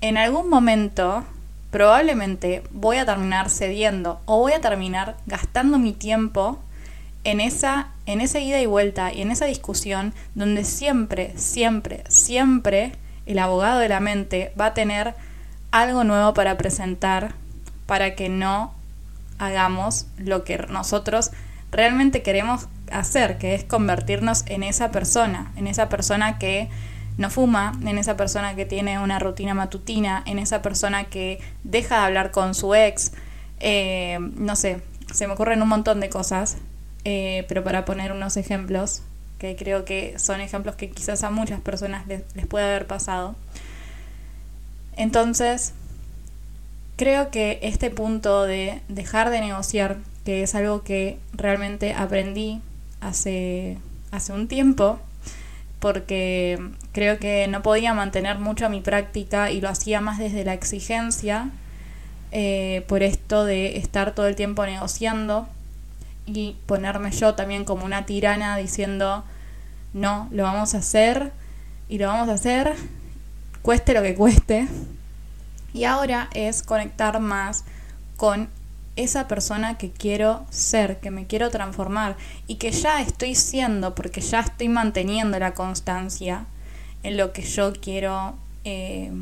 en 0.00 0.16
algún 0.16 0.48
momento 0.48 1.24
probablemente 1.70 2.62
voy 2.70 2.98
a 2.98 3.04
terminar 3.04 3.50
cediendo 3.50 4.20
o 4.26 4.38
voy 4.38 4.52
a 4.52 4.60
terminar 4.60 5.16
gastando 5.26 5.78
mi 5.78 5.92
tiempo 5.92 6.60
en 7.24 7.40
esa, 7.40 7.88
en 8.06 8.20
esa 8.20 8.38
ida 8.38 8.60
y 8.60 8.66
vuelta 8.66 9.12
y 9.12 9.22
en 9.22 9.30
esa 9.30 9.46
discusión 9.46 10.14
donde 10.34 10.64
siempre, 10.64 11.32
siempre, 11.36 12.04
siempre 12.08 12.92
el 13.26 13.38
abogado 13.38 13.78
de 13.78 13.88
la 13.88 14.00
mente 14.00 14.52
va 14.58 14.66
a 14.66 14.74
tener 14.74 15.14
algo 15.70 16.04
nuevo 16.04 16.34
para 16.34 16.56
presentar 16.56 17.34
para 17.86 18.14
que 18.14 18.28
no 18.28 18.74
hagamos 19.38 20.06
lo 20.16 20.44
que 20.44 20.58
nosotros 20.68 21.30
realmente 21.70 22.22
queremos 22.22 22.68
hacer, 22.90 23.38
que 23.38 23.54
es 23.54 23.64
convertirnos 23.64 24.44
en 24.46 24.62
esa 24.62 24.90
persona, 24.90 25.52
en 25.56 25.66
esa 25.66 25.88
persona 25.88 26.38
que 26.38 26.68
no 27.16 27.30
fuma, 27.30 27.72
en 27.84 27.98
esa 27.98 28.16
persona 28.16 28.54
que 28.54 28.64
tiene 28.64 28.98
una 28.98 29.18
rutina 29.18 29.54
matutina, 29.54 30.22
en 30.26 30.38
esa 30.38 30.62
persona 30.62 31.04
que 31.04 31.40
deja 31.62 31.98
de 31.98 32.04
hablar 32.06 32.30
con 32.30 32.54
su 32.54 32.74
ex, 32.74 33.12
eh, 33.60 34.18
no 34.20 34.56
sé, 34.56 34.82
se 35.12 35.26
me 35.26 35.34
ocurren 35.34 35.62
un 35.62 35.68
montón 35.68 36.00
de 36.00 36.08
cosas, 36.08 36.56
eh, 37.04 37.44
pero 37.48 37.62
para 37.62 37.84
poner 37.84 38.12
unos 38.12 38.36
ejemplos, 38.36 39.02
que 39.38 39.56
creo 39.56 39.84
que 39.84 40.18
son 40.18 40.40
ejemplos 40.40 40.76
que 40.76 40.90
quizás 40.90 41.22
a 41.24 41.30
muchas 41.30 41.60
personas 41.60 42.06
les, 42.06 42.22
les 42.34 42.46
puede 42.46 42.66
haber 42.66 42.86
pasado. 42.86 43.34
Entonces, 44.96 45.72
creo 46.96 47.30
que 47.30 47.58
este 47.62 47.90
punto 47.90 48.44
de 48.44 48.80
dejar 48.88 49.30
de 49.30 49.40
negociar, 49.40 49.98
que 50.24 50.42
es 50.42 50.54
algo 50.54 50.82
que 50.82 51.18
realmente 51.32 51.94
aprendí 51.94 52.60
hace, 53.00 53.78
hace 54.10 54.32
un 54.32 54.48
tiempo, 54.48 54.98
porque 55.80 56.58
creo 56.92 57.18
que 57.18 57.46
no 57.48 57.62
podía 57.62 57.92
mantener 57.92 58.38
mucho 58.38 58.70
mi 58.70 58.80
práctica 58.80 59.50
y 59.50 59.60
lo 59.60 59.68
hacía 59.68 60.00
más 60.00 60.18
desde 60.18 60.44
la 60.44 60.54
exigencia, 60.54 61.50
eh, 62.32 62.84
por 62.88 63.02
esto 63.02 63.44
de 63.44 63.76
estar 63.76 64.14
todo 64.14 64.26
el 64.26 64.34
tiempo 64.34 64.64
negociando 64.64 65.46
y 66.26 66.56
ponerme 66.66 67.10
yo 67.10 67.34
también 67.34 67.64
como 67.64 67.84
una 67.84 68.06
tirana 68.06 68.56
diciendo, 68.56 69.24
no, 69.92 70.28
lo 70.30 70.44
vamos 70.44 70.74
a 70.74 70.78
hacer 70.78 71.32
y 71.88 71.98
lo 71.98 72.06
vamos 72.06 72.28
a 72.28 72.34
hacer, 72.34 72.74
cueste 73.62 73.94
lo 73.94 74.02
que 74.02 74.14
cueste. 74.14 74.68
Y 75.72 75.84
ahora 75.84 76.28
es 76.34 76.62
conectar 76.62 77.20
más 77.20 77.64
con 78.16 78.48
esa 78.96 79.26
persona 79.26 79.76
que 79.76 79.90
quiero 79.90 80.46
ser, 80.50 81.00
que 81.00 81.10
me 81.10 81.26
quiero 81.26 81.50
transformar 81.50 82.16
y 82.46 82.56
que 82.56 82.70
ya 82.70 83.00
estoy 83.00 83.34
siendo 83.34 83.94
porque 83.94 84.20
ya 84.20 84.40
estoy 84.40 84.68
manteniendo 84.68 85.38
la 85.38 85.52
constancia 85.54 86.46
en 87.02 87.16
lo 87.16 87.32
que 87.32 87.42
yo 87.42 87.72
quiero 87.72 88.36
eh, 88.64 89.12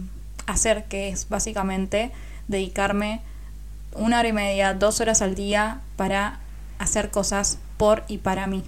hacer, 0.47 0.85
que 0.85 1.09
es 1.09 1.29
básicamente 1.29 2.13
dedicarme 2.49 3.23
una 3.95 4.21
hora 4.21 4.29
y 4.29 4.33
media, 4.33 4.75
dos 4.75 5.01
horas 5.01 5.23
al 5.23 5.35
día 5.35 5.81
para 5.97 6.42
hacer 6.83 7.11
cosas 7.11 7.59
por 7.77 8.05
y 8.09 8.19
para 8.19 8.47
mí. 8.47 8.63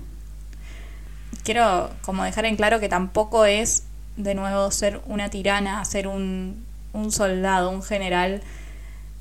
Quiero 1.43 1.91
como 2.03 2.25
dejar 2.25 2.47
en 2.47 2.57
claro 2.57 2.81
que 2.81 2.89
tampoco 2.89 3.45
es 3.45 3.85
de 4.17 4.35
nuevo 4.35 4.71
ser 4.71 5.01
una 5.07 5.31
tirana, 5.31 5.85
ser 5.85 6.07
un, 6.07 6.65
un 6.93 7.13
soldado, 7.13 7.71
un 7.71 7.83
general, 7.83 8.43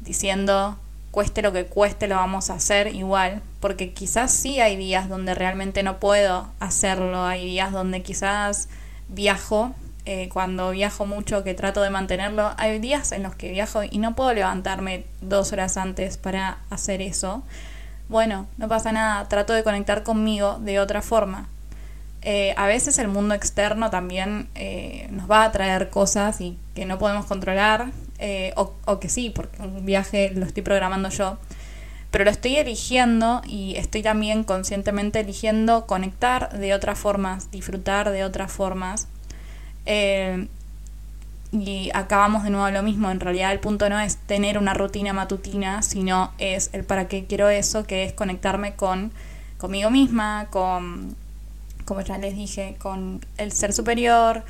diciendo 0.02 0.78
cueste 1.14 1.44
lo 1.44 1.54
que 1.54 1.66
cueste, 1.66 2.08
lo 2.08 2.16
vamos 2.16 2.50
a 2.50 2.56
hacer 2.56 2.88
igual, 2.88 3.44
porque 3.60 3.94
quizás 3.94 4.32
sí 4.32 4.60
hay 4.60 4.76
días 4.76 5.10
donde 5.10 5.36
realmente 5.36 5.84
no 5.84 6.00
puedo 6.00 6.48
hacerlo, 6.60 7.24
hay 7.24 7.46
días 7.46 7.72
donde 7.72 8.02
quizás 8.02 8.68
viajo, 9.10 9.76
eh, 10.06 10.28
cuando 10.34 10.72
viajo 10.72 11.06
mucho 11.06 11.44
que 11.44 11.54
trato 11.54 11.84
de 11.84 11.92
mantenerlo, 11.92 12.52
hay 12.58 12.80
días 12.80 13.12
en 13.12 13.22
los 13.22 13.36
que 13.36 13.52
viajo 13.52 13.84
y 13.84 14.00
no 14.00 14.16
puedo 14.16 14.34
levantarme 14.34 15.06
dos 15.22 15.54
horas 15.54 15.78
antes 15.78 16.18
para 16.18 16.58
hacer 16.72 17.00
eso, 17.00 17.44
bueno, 18.10 18.48
no 18.58 18.68
pasa 18.68 18.92
nada, 18.92 19.28
trato 19.28 19.54
de 19.54 19.64
conectar 19.64 20.04
conmigo 20.04 20.60
de 20.60 20.80
otra 20.80 21.02
forma. 21.02 21.48
Eh, 22.22 22.54
a 22.56 22.68
veces 22.68 23.00
el 23.00 23.10
mundo 23.10 23.36
externo 23.36 23.90
también 23.90 24.48
eh, 24.56 25.08
nos 25.12 25.30
va 25.30 25.44
a 25.44 25.52
traer 25.52 25.90
cosas 25.90 26.40
y 26.40 26.58
que 26.74 26.86
no 26.86 26.98
podemos 26.98 27.26
controlar, 27.26 27.92
eh, 28.18 28.54
o, 28.56 28.74
o, 28.86 29.00
que 29.00 29.10
sí, 29.10 29.30
porque 29.30 29.62
un 29.62 29.86
viaje 29.86 30.32
lo 30.34 30.46
estoy 30.46 30.64
programando 30.64 31.10
yo, 31.10 31.38
pero 32.12 32.24
lo 32.24 32.32
estoy 32.32 32.56
eligiendo 32.56 33.42
y 33.46 33.76
estoy 33.76 34.04
también 34.04 34.46
conscientemente 34.46 35.20
eligiendo 35.20 35.86
conectar 35.86 36.58
de 36.58 36.74
otras 36.74 36.98
formas, 36.98 37.52
disfrutar 37.52 38.10
de 38.12 38.24
otras 38.24 38.52
formas. 38.52 39.10
Y 41.54 41.92
acabamos 41.94 42.44
de 42.44 42.50
nuevo 42.50 42.70
lo 42.72 42.82
mismo, 42.82 43.12
en 43.12 43.20
realidad 43.20 43.52
el 43.52 43.60
punto 43.60 43.88
no 43.88 44.00
es 44.00 44.18
tener 44.18 44.58
una 44.58 44.74
rutina 44.74 45.14
matutina, 45.14 45.84
sino 45.84 46.32
es 46.40 46.72
el 46.74 46.84
para 46.84 47.08
qué 47.08 47.26
quiero 47.26 47.50
eso, 47.50 47.86
que 47.86 48.04
es 48.04 48.14
conectarme 48.14 48.76
con 48.76 49.12
conmigo 49.60 49.92
misma, 49.92 50.48
con 50.50 51.16
como 51.86 52.02
ya 52.02 52.18
les 52.18 52.36
dije, 52.36 52.76
con 52.80 53.24
el 53.38 53.52
ser 53.52 53.74
superior, 53.74 54.44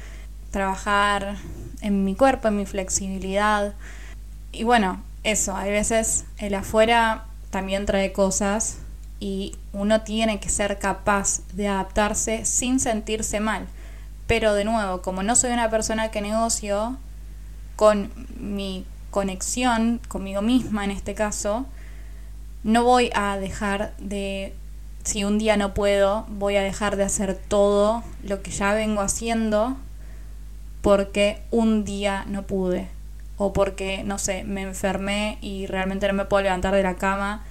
trabajar 0.51 1.36
en 1.81 2.05
mi 2.05 2.15
cuerpo, 2.15 2.48
en 2.48 2.57
mi 2.57 2.65
flexibilidad. 2.65 3.74
Y 4.51 4.63
bueno, 4.63 5.01
eso, 5.24 5.55
hay 5.55 5.72
veces 5.72 6.25
el 6.38 6.53
afuera 6.53 7.25
también 7.50 7.86
trae 7.86 8.12
cosas 8.13 8.77
y 9.19 9.55
uno 9.74 10.01
tiene 10.01 10.39
que 10.39 10.50
ser 10.50 10.79
capaz 10.79 11.41
de 11.53 11.67
adaptarse 11.67 12.45
sin 12.45 12.79
sentirse 12.79 13.39
mal. 13.39 13.67
Pero 14.27 14.53
de 14.53 14.65
nuevo, 14.65 15.01
como 15.01 15.24
no 15.24 15.36
soy 15.36 15.51
una 15.51 15.70
persona 15.70 16.12
que 16.12 16.22
negocio 16.22 16.98
con 17.75 18.12
mi 18.39 18.86
conexión 19.12 20.00
conmigo 20.08 20.42
misma 20.42 20.86
en 20.86 20.92
este 20.92 21.13
caso, 21.13 21.65
no 22.63 22.84
voy 22.84 23.10
a 23.13 23.38
dejar 23.38 23.94
de 23.98 24.53
si 25.03 25.24
un 25.25 25.38
día 25.38 25.58
no 25.58 25.74
puedo, 25.74 26.25
voy 26.30 26.56
a 26.56 26.62
dejar 26.62 26.96
de 26.96 27.03
hacer 27.03 27.36
todo 27.36 28.03
lo 28.24 28.42
que 28.42 28.51
ya 28.51 28.74
vengo 28.74 29.01
haciendo 29.01 29.75
porque 30.82 31.42
un 31.51 31.84
día 31.84 32.25
no 32.27 32.44
pude 32.44 32.88
o 33.38 33.51
porque, 33.51 34.03
no 34.03 34.18
sé, 34.18 34.44
me 34.44 34.62
enfermé 34.62 35.38
y 35.42 35.65
realmente 35.65 36.08
no 36.08 36.13
me 36.13 36.25
puedo 36.25 36.44
levantar 36.44 36.74
de 36.74 36.84
la 36.84 36.96
cama. 36.96 37.44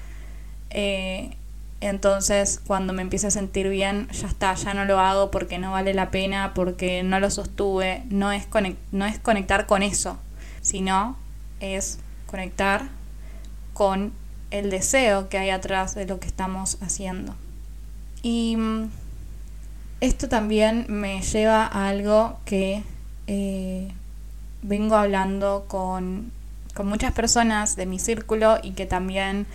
Eh, 0.71 1.37
entonces, 1.83 2.61
cuando 2.65 2.93
me 2.93 3.03
empiece 3.03 3.27
a 3.27 3.33
sentir 3.33 3.69
bien, 3.69 4.07
ya 4.13 4.29
está, 4.29 4.55
ya 4.55 4.73
no 4.73 4.85
lo 4.85 5.01
hago 5.01 5.33
porque 5.33 5.59
no 5.59 5.73
vale 5.73 5.95
la 5.95 6.13
pena, 6.13 6.53
porque 6.55 7.03
no 7.03 7.19
lo 7.19 7.29
sostuve. 7.29 8.05
No 8.09 8.31
es, 8.31 8.47
no 8.93 9.05
es 9.05 9.19
conectar 9.19 9.67
con 9.67 9.83
eso, 9.83 10.17
sino 10.61 11.17
es 11.59 11.99
conectar 12.27 12.89
con 13.73 14.13
el 14.53 14.71
deseo 14.71 15.29
que 15.29 15.39
hay 15.39 15.51
atrás 15.51 15.97
de 15.97 16.07
lo 16.07 16.21
que 16.21 16.29
estamos 16.29 16.79
haciendo. 16.83 17.35
Y 18.23 18.55
mm, 18.57 18.89
esto 20.01 20.29
también 20.29 20.87
me 20.89 21.21
lleva 21.23 21.67
a 21.67 21.89
algo 21.89 22.39
que 22.45 22.85
eh, 23.27 23.91
vengo 24.63 24.95
hablando 24.95 25.65
con, 25.67 26.31
con, 26.75 26.87
muchas 26.87 27.13
personas 27.13 27.75
de 27.75 27.87
mi 27.87 27.99
círculo 27.99 28.59
y 28.63 28.71
que 28.71 28.87
también 28.87 29.47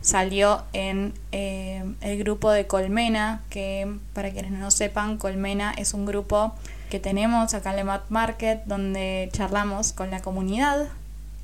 salió 0.00 0.62
en 0.72 1.12
eh, 1.32 1.84
el 2.00 2.18
grupo 2.18 2.50
de 2.50 2.66
Colmena, 2.66 3.42
que 3.50 3.96
para 4.12 4.30
quienes 4.30 4.52
no 4.52 4.70
sepan, 4.70 5.18
Colmena 5.18 5.72
es 5.76 5.94
un 5.94 6.06
grupo 6.06 6.54
que 6.90 7.00
tenemos 7.00 7.54
acá 7.54 7.70
en 7.70 7.76
Lemat 7.76 8.08
Market, 8.10 8.64
donde 8.66 9.28
charlamos 9.32 9.92
con 9.92 10.10
la 10.10 10.20
comunidad 10.20 10.88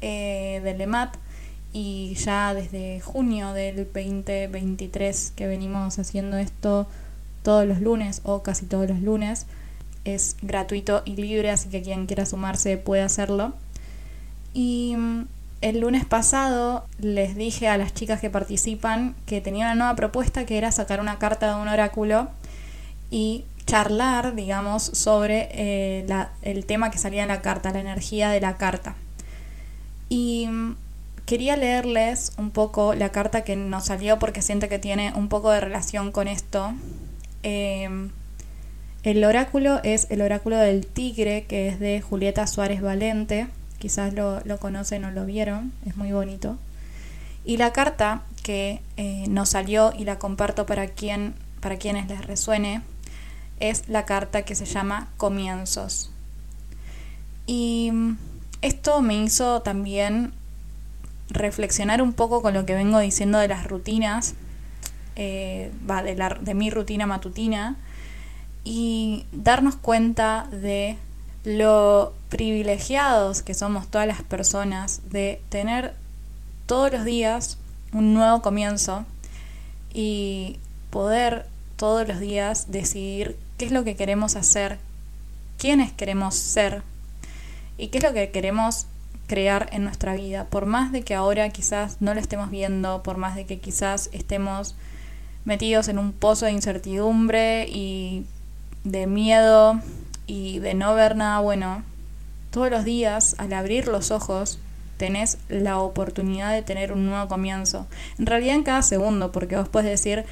eh, 0.00 0.60
de 0.62 0.74
Lemat 0.74 1.16
y 1.72 2.14
ya 2.14 2.54
desde 2.54 3.00
junio 3.00 3.52
del 3.52 3.76
2023 3.76 5.32
que 5.34 5.46
venimos 5.46 5.98
haciendo 5.98 6.36
esto 6.36 6.86
todos 7.42 7.66
los 7.66 7.80
lunes 7.80 8.20
o 8.24 8.42
casi 8.42 8.66
todos 8.66 8.88
los 8.88 9.00
lunes. 9.00 9.46
Es 10.04 10.36
gratuito 10.42 11.02
y 11.04 11.16
libre, 11.16 11.50
así 11.50 11.68
que 11.68 11.82
quien 11.82 12.06
quiera 12.06 12.26
sumarse 12.26 12.76
puede 12.76 13.02
hacerlo. 13.02 13.54
Y 14.52 14.94
mm, 14.96 15.26
el 15.62 15.80
lunes 15.80 16.04
pasado 16.04 16.86
les 16.98 17.36
dije 17.36 17.68
a 17.68 17.78
las 17.78 17.94
chicas 17.94 18.20
que 18.20 18.30
participan 18.30 19.14
que 19.26 19.40
tenía 19.40 19.66
una 19.66 19.74
nueva 19.76 19.96
propuesta 19.96 20.44
que 20.44 20.58
era 20.58 20.72
sacar 20.72 21.00
una 21.00 21.18
carta 21.18 21.54
de 21.54 21.62
un 21.62 21.68
oráculo 21.68 22.28
y 23.10 23.44
charlar, 23.64 24.34
digamos, 24.34 24.82
sobre 24.82 25.48
eh, 25.52 26.06
el 26.42 26.66
tema 26.66 26.90
que 26.90 26.98
salía 26.98 27.22
en 27.22 27.28
la 27.28 27.42
carta, 27.42 27.70
la 27.70 27.80
energía 27.80 28.30
de 28.30 28.40
la 28.40 28.56
carta. 28.56 28.96
Y 30.08 30.48
mm, 30.50 30.76
quería 31.26 31.56
leerles 31.56 32.32
un 32.36 32.50
poco 32.50 32.94
la 32.94 33.10
carta 33.10 33.44
que 33.44 33.54
nos 33.54 33.86
salió 33.86 34.18
porque 34.18 34.42
siento 34.42 34.68
que 34.68 34.78
tiene 34.78 35.12
un 35.14 35.28
poco 35.28 35.50
de 35.50 35.60
relación 35.60 36.10
con 36.10 36.26
esto. 36.26 36.72
Em, 37.44 38.10
el 39.04 39.24
oráculo 39.24 39.80
es 39.84 40.08
el 40.10 40.22
oráculo 40.22 40.56
del 40.56 40.86
tigre, 40.86 41.44
que 41.44 41.68
es 41.68 41.80
de 41.80 42.00
Julieta 42.00 42.46
Suárez 42.46 42.80
Valente. 42.82 43.46
Quizás 43.82 44.14
lo, 44.14 44.40
conocen 44.60 45.04
o 45.06 45.10
lo 45.10 45.26
vieron, 45.26 45.72
es 45.84 45.96
muy 45.96 46.12
bonito. 46.12 46.56
Y 47.44 47.56
la 47.56 47.72
carta 47.72 48.22
que 48.44 48.80
eh, 48.96 49.24
nos 49.28 49.48
salió 49.48 49.92
y 49.98 50.04
la 50.04 50.20
comparto 50.20 50.66
para, 50.66 50.86
quien, 50.86 51.34
para 51.58 51.78
quienes 51.78 52.06
les 52.06 52.24
resuene 52.24 52.82
es 53.58 53.88
la 53.88 54.04
carta 54.04 54.42
que 54.42 54.54
se 54.54 54.66
llama 54.66 55.08
Comienzos. 55.16 56.12
Y 57.48 57.90
mm, 57.92 58.18
esto 58.60 59.02
me 59.02 59.20
hizo 59.20 59.62
también 59.62 60.32
reflexionar 61.28 62.02
un 62.02 62.12
poco 62.12 62.40
con 62.40 62.54
lo 62.54 62.64
que 62.64 62.76
vengo 62.76 63.00
diciendo 63.00 63.38
de 63.38 63.48
las 63.48 63.66
rutinas, 63.66 64.34
eh, 65.16 65.72
va, 65.90 66.04
de, 66.04 66.14
la, 66.14 66.28
de 66.40 66.54
mi 66.54 66.70
rutina 66.70 67.08
matutina, 67.08 67.78
y 68.62 69.26
darnos 69.32 69.74
cuenta 69.74 70.46
de 70.52 70.98
lo 71.42 72.14
privilegiados 72.32 73.42
que 73.42 73.52
somos 73.52 73.88
todas 73.88 74.06
las 74.06 74.22
personas 74.22 75.02
de 75.10 75.42
tener 75.50 75.92
todos 76.64 76.90
los 76.90 77.04
días 77.04 77.58
un 77.92 78.14
nuevo 78.14 78.40
comienzo 78.40 79.04
y 79.92 80.58
poder 80.88 81.44
todos 81.76 82.08
los 82.08 82.20
días 82.20 82.72
decidir 82.72 83.36
qué 83.58 83.66
es 83.66 83.70
lo 83.70 83.84
que 83.84 83.96
queremos 83.96 84.36
hacer, 84.36 84.78
quiénes 85.58 85.92
queremos 85.92 86.34
ser 86.34 86.82
y 87.76 87.88
qué 87.88 87.98
es 87.98 88.04
lo 88.04 88.14
que 88.14 88.30
queremos 88.30 88.86
crear 89.26 89.68
en 89.70 89.84
nuestra 89.84 90.14
vida. 90.14 90.46
Por 90.46 90.64
más 90.64 90.90
de 90.90 91.02
que 91.02 91.14
ahora 91.14 91.50
quizás 91.50 91.98
no 92.00 92.14
lo 92.14 92.20
estemos 92.20 92.50
viendo, 92.50 93.02
por 93.02 93.18
más 93.18 93.34
de 93.36 93.44
que 93.44 93.60
quizás 93.60 94.08
estemos 94.12 94.74
metidos 95.44 95.88
en 95.88 95.98
un 95.98 96.12
pozo 96.14 96.46
de 96.46 96.52
incertidumbre 96.52 97.66
y 97.68 98.24
de 98.84 99.06
miedo 99.06 99.82
y 100.26 100.60
de 100.60 100.72
no 100.72 100.94
ver 100.94 101.14
nada 101.14 101.40
bueno, 101.40 101.82
todos 102.52 102.70
los 102.70 102.84
días 102.84 103.34
al 103.38 103.52
abrir 103.54 103.88
los 103.88 104.12
ojos 104.12 104.60
tenés 104.98 105.38
la 105.48 105.78
oportunidad 105.78 106.52
de 106.52 106.62
tener 106.62 106.92
un 106.92 107.06
nuevo 107.06 107.26
comienzo. 107.26 107.88
En 108.18 108.26
realidad 108.26 108.54
en 108.54 108.62
cada 108.62 108.82
segundo, 108.82 109.32
porque 109.32 109.56
vos 109.56 109.68
puedes 109.68 109.90
decir, 109.90 110.24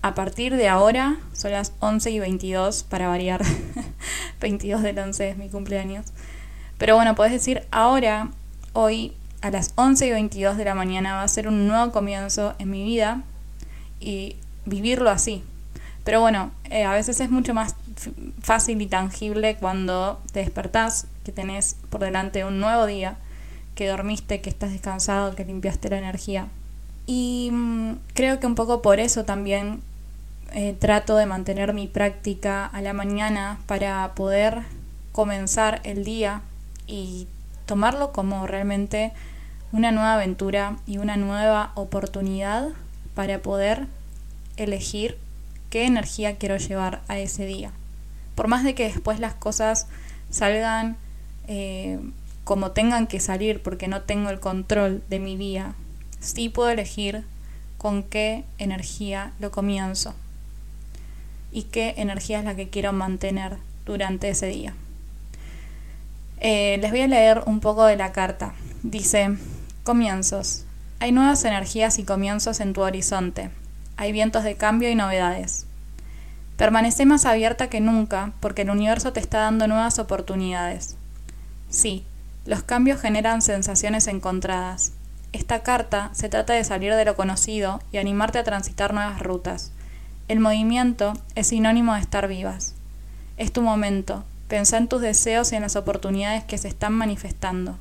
a 0.00 0.14
partir 0.14 0.56
de 0.56 0.68
ahora, 0.68 1.18
son 1.32 1.52
las 1.52 1.72
11 1.78 2.10
y 2.10 2.18
22 2.18 2.82
para 2.82 3.06
variar, 3.06 3.44
22 4.40 4.82
del 4.82 4.98
11 4.98 5.28
es 5.28 5.36
mi 5.36 5.48
cumpleaños. 5.48 6.06
Pero 6.78 6.96
bueno, 6.96 7.14
podés 7.14 7.32
decir, 7.32 7.62
ahora, 7.70 8.30
hoy, 8.72 9.12
a 9.42 9.50
las 9.50 9.72
11 9.76 10.06
y 10.06 10.10
22 10.10 10.56
de 10.56 10.64
la 10.64 10.74
mañana 10.74 11.14
va 11.14 11.22
a 11.22 11.28
ser 11.28 11.46
un 11.46 11.68
nuevo 11.68 11.92
comienzo 11.92 12.54
en 12.58 12.70
mi 12.70 12.82
vida 12.82 13.22
y 14.00 14.36
vivirlo 14.64 15.10
así. 15.10 15.44
Pero 16.02 16.20
bueno, 16.20 16.50
eh, 16.64 16.84
a 16.84 16.92
veces 16.92 17.20
es 17.20 17.30
mucho 17.30 17.54
más 17.54 17.76
fácil 18.40 18.80
y 18.80 18.86
tangible 18.86 19.56
cuando 19.56 20.20
te 20.32 20.40
despertás, 20.40 21.06
que 21.24 21.32
tenés 21.32 21.76
por 21.90 22.00
delante 22.00 22.44
un 22.44 22.60
nuevo 22.60 22.86
día, 22.86 23.16
que 23.74 23.88
dormiste, 23.88 24.40
que 24.40 24.50
estás 24.50 24.72
descansado, 24.72 25.34
que 25.34 25.44
limpiaste 25.44 25.88
la 25.88 25.98
energía. 25.98 26.48
Y 27.06 27.50
mm, 27.52 27.94
creo 28.14 28.40
que 28.40 28.46
un 28.46 28.54
poco 28.54 28.82
por 28.82 29.00
eso 29.00 29.24
también 29.24 29.82
eh, 30.52 30.76
trato 30.78 31.16
de 31.16 31.26
mantener 31.26 31.72
mi 31.72 31.86
práctica 31.86 32.66
a 32.66 32.82
la 32.82 32.92
mañana 32.92 33.58
para 33.66 34.14
poder 34.14 34.62
comenzar 35.12 35.80
el 35.84 36.04
día 36.04 36.42
y 36.86 37.26
tomarlo 37.66 38.12
como 38.12 38.46
realmente 38.46 39.12
una 39.72 39.90
nueva 39.92 40.14
aventura 40.14 40.76
y 40.86 40.98
una 40.98 41.16
nueva 41.16 41.72
oportunidad 41.74 42.68
para 43.14 43.40
poder 43.40 43.86
elegir 44.56 45.18
qué 45.70 45.86
energía 45.86 46.36
quiero 46.36 46.58
llevar 46.58 47.00
a 47.08 47.18
ese 47.18 47.46
día. 47.46 47.70
Por 48.34 48.48
más 48.48 48.64
de 48.64 48.74
que 48.74 48.84
después 48.84 49.20
las 49.20 49.34
cosas 49.34 49.86
salgan 50.28 50.96
eh, 51.48 51.98
como 52.44 52.72
tengan 52.72 53.06
que 53.06 53.20
salir 53.20 53.62
porque 53.62 53.88
no 53.88 54.02
tengo 54.02 54.30
el 54.30 54.40
control 54.40 55.02
de 55.08 55.18
mi 55.18 55.36
día, 55.36 55.74
sí 56.20 56.48
puedo 56.48 56.70
elegir 56.70 57.24
con 57.78 58.02
qué 58.02 58.44
energía 58.58 59.32
lo 59.40 59.50
comienzo 59.50 60.14
y 61.52 61.64
qué 61.64 61.94
energía 61.98 62.38
es 62.38 62.44
la 62.44 62.56
que 62.56 62.68
quiero 62.68 62.92
mantener 62.92 63.58
durante 63.84 64.28
ese 64.28 64.46
día. 64.46 64.74
Eh, 66.40 66.78
les 66.80 66.90
voy 66.90 67.02
a 67.02 67.06
leer 67.08 67.42
un 67.46 67.60
poco 67.60 67.84
de 67.84 67.96
la 67.96 68.12
carta. 68.12 68.54
Dice, 68.82 69.36
comienzos. 69.84 70.64
Hay 70.98 71.12
nuevas 71.12 71.44
energías 71.44 71.98
y 71.98 72.04
comienzos 72.04 72.60
en 72.60 72.72
tu 72.72 72.80
horizonte. 72.82 73.50
Hay 73.96 74.12
vientos 74.12 74.42
de 74.42 74.56
cambio 74.56 74.90
y 74.90 74.94
novedades. 74.94 75.66
Permanece 76.56 77.06
más 77.06 77.26
abierta 77.26 77.68
que 77.68 77.80
nunca 77.80 78.32
porque 78.40 78.62
el 78.62 78.70
universo 78.70 79.12
te 79.12 79.20
está 79.20 79.38
dando 79.38 79.68
nuevas 79.68 79.98
oportunidades. 79.98 80.96
Sí, 81.72 82.04
los 82.46 82.62
cambios 82.62 83.00
generan 83.00 83.42
sensaciones 83.42 84.06
encontradas. 84.06 84.92
Esta 85.32 85.64
carta 85.64 86.10
se 86.12 86.28
trata 86.28 86.52
de 86.52 86.62
salir 86.62 86.94
de 86.94 87.04
lo 87.04 87.16
conocido 87.16 87.80
y 87.90 87.96
animarte 87.96 88.38
a 88.38 88.44
transitar 88.44 88.94
nuevas 88.94 89.18
rutas. 89.18 89.72
El 90.28 90.38
movimiento 90.38 91.14
es 91.34 91.48
sinónimo 91.48 91.94
de 91.94 92.00
estar 92.00 92.28
vivas. 92.28 92.76
Es 93.36 93.52
tu 93.52 93.62
momento, 93.62 94.24
Pensá 94.52 94.76
en 94.76 94.86
tus 94.86 95.00
deseos 95.00 95.50
y 95.50 95.56
en 95.56 95.62
las 95.62 95.76
oportunidades 95.76 96.44
que 96.44 96.58
se 96.58 96.68
están 96.68 96.92
manifestando. 96.92 97.78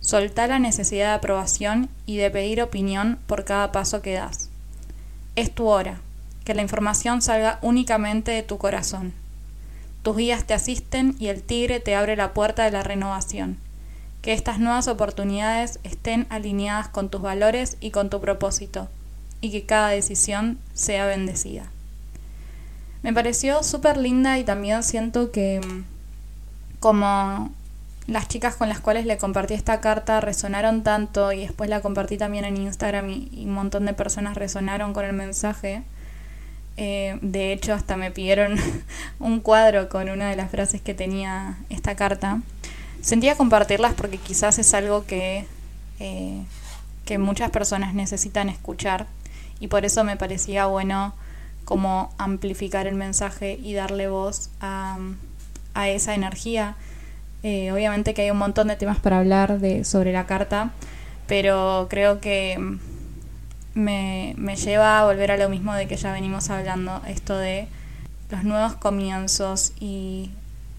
Soltá 0.00 0.46
la 0.46 0.58
necesidad 0.58 1.08
de 1.08 1.14
aprobación 1.16 1.90
y 2.06 2.16
de 2.16 2.30
pedir 2.30 2.62
opinión 2.62 3.18
por 3.26 3.44
cada 3.44 3.70
paso 3.70 4.00
que 4.00 4.14
das. 4.14 4.48
Es 5.36 5.54
tu 5.54 5.66
hora, 5.66 6.00
que 6.46 6.54
la 6.54 6.62
información 6.62 7.20
salga 7.20 7.58
únicamente 7.60 8.30
de 8.30 8.42
tu 8.42 8.56
corazón. 8.56 9.12
Tus 10.02 10.16
guías 10.16 10.46
te 10.46 10.54
asisten 10.54 11.14
y 11.18 11.28
el 11.28 11.42
tigre 11.42 11.80
te 11.80 11.94
abre 11.94 12.16
la 12.16 12.32
puerta 12.32 12.64
de 12.64 12.70
la 12.70 12.82
renovación. 12.82 13.58
Que 14.22 14.32
estas 14.32 14.58
nuevas 14.58 14.88
oportunidades 14.88 15.80
estén 15.82 16.26
alineadas 16.30 16.88
con 16.88 17.10
tus 17.10 17.22
valores 17.22 17.76
y 17.80 17.90
con 17.90 18.10
tu 18.10 18.20
propósito, 18.20 18.88
y 19.40 19.50
que 19.50 19.64
cada 19.64 19.88
decisión 19.88 20.58
sea 20.74 21.06
bendecida. 21.06 21.70
Me 23.02 23.14
pareció 23.14 23.62
súper 23.62 23.96
linda 23.96 24.38
y 24.38 24.44
también 24.44 24.82
siento 24.82 25.30
que 25.30 25.60
mm, 25.60 25.84
como 26.80 27.50
las 28.06 28.28
chicas 28.28 28.56
con 28.56 28.68
las 28.68 28.80
cuales 28.80 29.06
le 29.06 29.18
compartí 29.18 29.54
esta 29.54 29.80
carta 29.80 30.20
resonaron 30.20 30.82
tanto 30.82 31.32
y 31.32 31.40
después 31.40 31.70
la 31.70 31.80
compartí 31.80 32.18
también 32.18 32.44
en 32.44 32.56
Instagram 32.56 33.08
y, 33.08 33.44
un 33.44 33.52
montón 33.52 33.86
de 33.86 33.94
personas 33.94 34.36
resonaron 34.36 34.92
con 34.92 35.04
el 35.04 35.12
mensaje. 35.12 35.82
Eh, 36.76 37.18
de 37.20 37.52
hecho, 37.52 37.74
hasta 37.74 37.96
me 37.96 38.10
pidieron 38.10 38.56
un 39.18 39.40
cuadro 39.40 39.88
con 39.88 40.08
una 40.08 40.30
de 40.30 40.36
las 40.36 40.50
frases 40.50 40.80
que 40.80 40.94
tenía 40.94 41.58
esta 41.68 41.94
carta. 41.96 42.40
Sentía 43.00 43.36
compartirlas 43.36 43.94
porque 43.94 44.18
quizás 44.18 44.58
es 44.58 44.74
algo 44.74 45.04
que, 45.06 45.46
eh, 45.98 46.42
que 47.04 47.18
muchas 47.18 47.50
personas 47.50 47.94
necesitan 47.94 48.48
escuchar 48.48 49.06
y 49.58 49.68
por 49.68 49.84
eso 49.84 50.04
me 50.04 50.16
parecía 50.16 50.66
bueno 50.66 51.14
como 51.64 52.12
amplificar 52.18 52.86
el 52.86 52.94
mensaje 52.94 53.58
y 53.62 53.74
darle 53.74 54.08
voz 54.08 54.50
a, 54.60 54.98
a 55.74 55.88
esa 55.88 56.14
energía. 56.14 56.76
Eh, 57.42 57.72
obviamente 57.72 58.12
que 58.12 58.22
hay 58.22 58.30
un 58.30 58.38
montón 58.38 58.68
de 58.68 58.76
temas 58.76 58.98
para 58.98 59.18
hablar 59.18 59.60
de, 59.60 59.84
sobre 59.84 60.12
la 60.12 60.26
carta, 60.26 60.72
pero 61.26 61.86
creo 61.88 62.20
que 62.20 62.58
me, 63.80 64.34
me 64.36 64.56
lleva 64.56 65.00
a 65.00 65.04
volver 65.04 65.32
a 65.32 65.36
lo 65.36 65.48
mismo 65.48 65.74
de 65.74 65.88
que 65.88 65.96
ya 65.96 66.12
venimos 66.12 66.50
hablando, 66.50 67.02
esto 67.06 67.36
de 67.36 67.68
los 68.30 68.44
nuevos 68.44 68.74
comienzos 68.74 69.72
y 69.80 70.30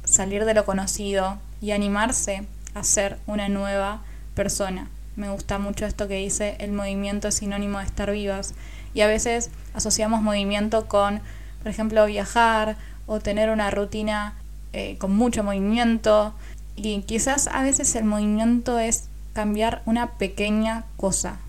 salir 0.05 0.45
de 0.45 0.53
lo 0.53 0.65
conocido 0.65 1.37
y 1.61 1.71
animarse 1.71 2.45
a 2.73 2.83
ser 2.83 3.17
una 3.27 3.49
nueva 3.49 4.01
persona. 4.35 4.89
Me 5.15 5.29
gusta 5.29 5.59
mucho 5.59 5.85
esto 5.85 6.07
que 6.07 6.15
dice 6.15 6.55
el 6.59 6.71
movimiento 6.71 7.27
es 7.27 7.35
sinónimo 7.35 7.79
de 7.79 7.85
estar 7.85 8.11
vivas 8.11 8.53
y 8.93 9.01
a 9.01 9.07
veces 9.07 9.49
asociamos 9.73 10.21
movimiento 10.21 10.87
con, 10.87 11.21
por 11.61 11.67
ejemplo, 11.67 12.05
viajar 12.05 12.77
o 13.07 13.19
tener 13.19 13.49
una 13.49 13.71
rutina 13.71 14.35
eh, 14.73 14.97
con 14.97 15.15
mucho 15.15 15.43
movimiento 15.43 16.33
y 16.75 17.01
quizás 17.01 17.47
a 17.47 17.61
veces 17.61 17.93
el 17.95 18.05
movimiento 18.05 18.79
es 18.79 19.09
cambiar 19.33 19.81
una 19.85 20.11
pequeña 20.11 20.85
cosa. 20.95 21.39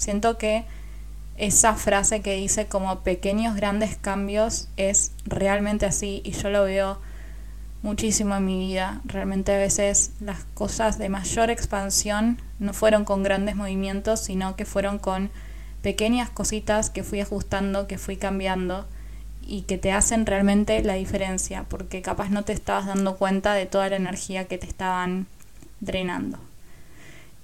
Siento 0.00 0.38
que 0.38 0.64
esa 1.36 1.74
frase 1.74 2.22
que 2.22 2.36
dice 2.36 2.66
como 2.66 3.00
pequeños 3.00 3.54
grandes 3.54 3.96
cambios 3.96 4.68
es 4.78 5.12
realmente 5.26 5.84
así 5.84 6.22
y 6.24 6.30
yo 6.30 6.48
lo 6.48 6.64
veo 6.64 6.98
muchísimo 7.82 8.34
en 8.34 8.46
mi 8.46 8.58
vida. 8.58 9.02
Realmente 9.04 9.54
a 9.54 9.58
veces 9.58 10.12
las 10.20 10.44
cosas 10.54 10.96
de 10.96 11.10
mayor 11.10 11.50
expansión 11.50 12.40
no 12.58 12.72
fueron 12.72 13.04
con 13.04 13.22
grandes 13.22 13.56
movimientos, 13.56 14.20
sino 14.20 14.56
que 14.56 14.64
fueron 14.64 14.98
con 14.98 15.30
pequeñas 15.82 16.30
cositas 16.30 16.88
que 16.88 17.04
fui 17.04 17.20
ajustando, 17.20 17.86
que 17.86 17.98
fui 17.98 18.16
cambiando 18.16 18.86
y 19.46 19.62
que 19.62 19.76
te 19.76 19.92
hacen 19.92 20.24
realmente 20.24 20.82
la 20.82 20.94
diferencia, 20.94 21.66
porque 21.68 22.00
capaz 22.00 22.30
no 22.30 22.42
te 22.42 22.54
estabas 22.54 22.86
dando 22.86 23.16
cuenta 23.16 23.52
de 23.52 23.66
toda 23.66 23.90
la 23.90 23.96
energía 23.96 24.46
que 24.46 24.56
te 24.56 24.66
estaban 24.66 25.26
drenando. 25.80 26.38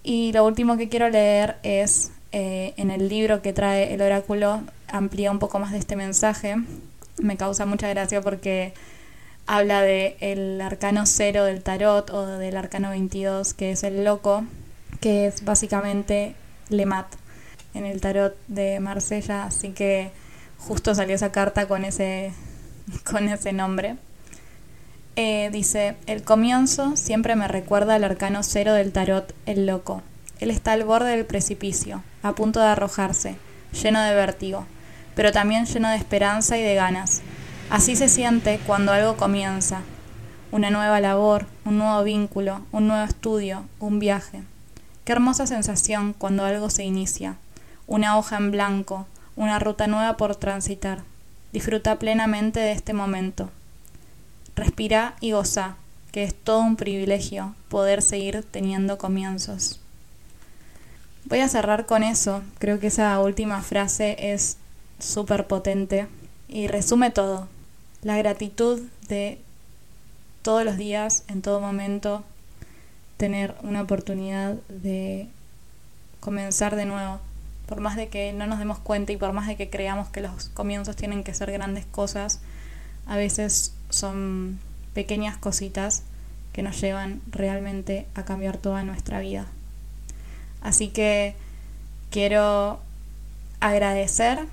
Y 0.03 0.33
lo 0.33 0.47
último 0.47 0.79
que 0.79 0.88
quiero 0.88 1.11
leer 1.11 1.57
es 1.62 2.12
eh, 2.38 2.75
en 2.77 2.90
el 2.90 3.09
libro 3.09 3.40
que 3.40 3.55
trae 3.55 3.94
el 3.94 4.03
oráculo, 4.03 4.61
amplía 4.88 5.31
un 5.31 5.38
poco 5.38 5.59
más 5.59 5.72
de 5.72 5.79
este 5.79 5.96
mensaje. 5.96 6.57
Me 7.16 7.38
causa 7.38 7.64
mucha 7.64 7.88
gracia 7.88 8.20
porque 8.20 8.75
habla 9.46 9.81
de 9.81 10.18
el 10.20 10.61
arcano 10.61 11.07
cero 11.07 11.44
del 11.44 11.62
tarot 11.62 12.11
o 12.11 12.27
del 12.27 12.59
arcano 12.59 12.90
22, 12.90 13.55
que 13.55 13.70
es 13.70 13.85
el 13.85 14.05
loco, 14.05 14.44
que 15.01 15.29
es 15.29 15.46
básicamente 15.46 16.35
Lemat 16.68 17.07
en 17.72 17.87
el 17.87 18.03
tarot 18.03 18.37
de 18.49 18.81
Marsella, 18.81 19.44
así 19.44 19.70
que 19.70 20.11
justo 20.59 20.94
salió 20.94 21.14
esa 21.14 21.33
carta 21.33 21.66
con 21.66 21.87
ese, 21.87 22.35
con 23.11 23.31
ese 23.31 23.55
nombre. 23.55 23.96
Eh, 25.16 25.49
dice, 25.51 25.96
el 26.05 26.22
comienzo 26.22 26.96
siempre 26.96 27.35
me 27.35 27.49
recuerda 27.49 27.94
al 27.94 28.05
arcano 28.05 28.42
cero 28.42 28.75
del 28.75 28.92
tarot, 28.92 29.35
el 29.46 29.64
loco. 29.64 30.03
Él 30.38 30.51
está 30.51 30.72
al 30.72 30.85
borde 30.85 31.11
del 31.11 31.25
precipicio, 31.25 32.03
a 32.22 32.35
punto 32.35 32.61
de 32.61 32.66
arrojarse, 32.66 33.37
lleno 33.83 34.01
de 34.01 34.14
vértigo, 34.14 34.66
pero 35.14 35.33
también 35.33 35.64
lleno 35.64 35.88
de 35.88 35.96
esperanza 35.96 36.59
y 36.59 36.62
de 36.62 36.75
ganas. 36.75 37.22
Así 37.70 37.96
se 37.96 38.09
siente 38.09 38.61
cuando 38.66 38.92
algo 38.92 39.16
comienza. 39.16 39.81
Una 40.53 40.70
nueva 40.70 41.01
labor, 41.01 41.46
un 41.64 41.79
nuevo 41.79 42.03
vínculo, 42.05 42.61
un 42.70 42.87
nuevo 42.87 43.05
estudio, 43.05 43.64
un 43.81 43.99
viaje. 43.99 44.42
Qué 45.05 45.12
hermosa 45.12 45.46
sensación 45.46 46.12
cuando 46.12 46.44
algo 46.44 46.68
se 46.68 46.85
inicia. 46.85 47.37
Una 47.87 48.18
hoja 48.18 48.37
en 48.37 48.51
blanco, 48.51 49.07
una 49.37 49.59
ruta 49.59 49.87
nueva 49.87 50.16
por 50.16 50.37
transitar. 50.37 51.03
Disfruta 51.53 51.99
plenamente 51.99 52.61
de 52.61 52.72
este 52.72 52.92
momento. 52.92 53.51
Respira 54.55 55.16
y 55.20 55.33
goza, 55.33 55.77
que 56.12 56.25
es 56.25 56.35
todo 56.35 56.61
un 56.61 56.77
privilegio 56.77 57.55
poder 57.68 58.03
seguir 58.03 58.44
teniendo 58.51 58.99
comienzos. 58.99 59.81
Voy 61.29 61.41
a 61.41 61.49
cerrar 61.49 61.87
con 61.87 62.05
eso. 62.05 62.43
Creo 62.61 62.79
que 62.79 62.87
esa 62.87 63.19
última 63.19 63.61
frase 63.61 64.33
es 64.33 64.59
súper 65.01 65.49
potente 65.49 66.07
y 66.47 66.69
resume 66.69 67.11
todo. 67.11 67.49
La 68.03 68.17
gratitud 68.17 68.81
de 69.09 69.41
todos 70.43 70.65
los 70.65 70.77
días, 70.77 71.25
en 71.27 71.43
todo 71.43 71.61
momento, 71.61 72.23
tener 73.17 73.57
una 73.62 73.83
oportunidad 73.83 74.55
de 74.69 75.27
comenzar 76.21 76.77
de 76.77 76.85
nuevo. 76.85 77.19
Por 77.67 77.81
más 77.81 77.97
de 77.97 78.07
que 78.07 78.33
no 78.33 78.47
nos 78.47 78.61
demos 78.61 78.79
cuenta 78.79 79.11
y 79.11 79.17
por 79.17 79.33
más 79.33 79.49
de 79.49 79.57
que 79.57 79.69
creamos 79.69 80.09
que 80.11 80.21
los 80.21 80.51
comienzos 80.51 80.95
tienen 80.95 81.25
que 81.25 81.35
ser 81.35 81.51
grandes 81.51 81.87
cosas, 81.87 82.39
a 83.05 83.17
veces 83.17 83.75
son 83.91 84.61
pequeñas 84.95 85.37
cositas 85.37 86.05
que 86.53 86.62
nos 86.62 86.81
llevan 86.81 87.21
realmente 87.33 88.07
a 88.15 88.25
cambiar 88.25 88.59
toda 88.59 88.85
nuestra 88.85 89.19
vida. 89.19 89.47
Así 90.61 90.88
que 90.88 91.35
quiero 92.11 92.81
agradecer 93.61 94.47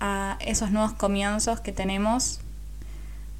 a 0.00 0.36
esos 0.40 0.70
nuevos 0.70 0.92
comienzos 0.92 1.60
que 1.60 1.72
tenemos, 1.72 2.40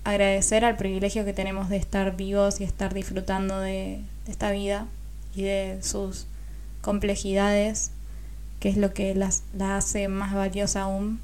agradecer 0.05 0.65
al 0.65 0.77
privilegio 0.77 1.25
que 1.25 1.33
tenemos 1.33 1.69
de 1.69 1.77
estar 1.77 2.17
vivos 2.17 2.61
y 2.61 2.65
estar 2.65 2.95
disfrutando 2.95 3.61
de, 3.61 4.01
esta 4.29 4.53
vida 4.53 4.87
y 5.35 5.43
de 5.43 5.79
sus 5.83 6.27
complejidades, 6.81 7.91
que 8.61 8.69
es 8.69 8.77
lo 8.77 8.95
que 8.95 9.15
las, 9.15 9.43
la 9.57 9.77
hace 9.77 10.09
más 10.09 10.35
valiosa 10.35 10.83
aún. 10.83 11.21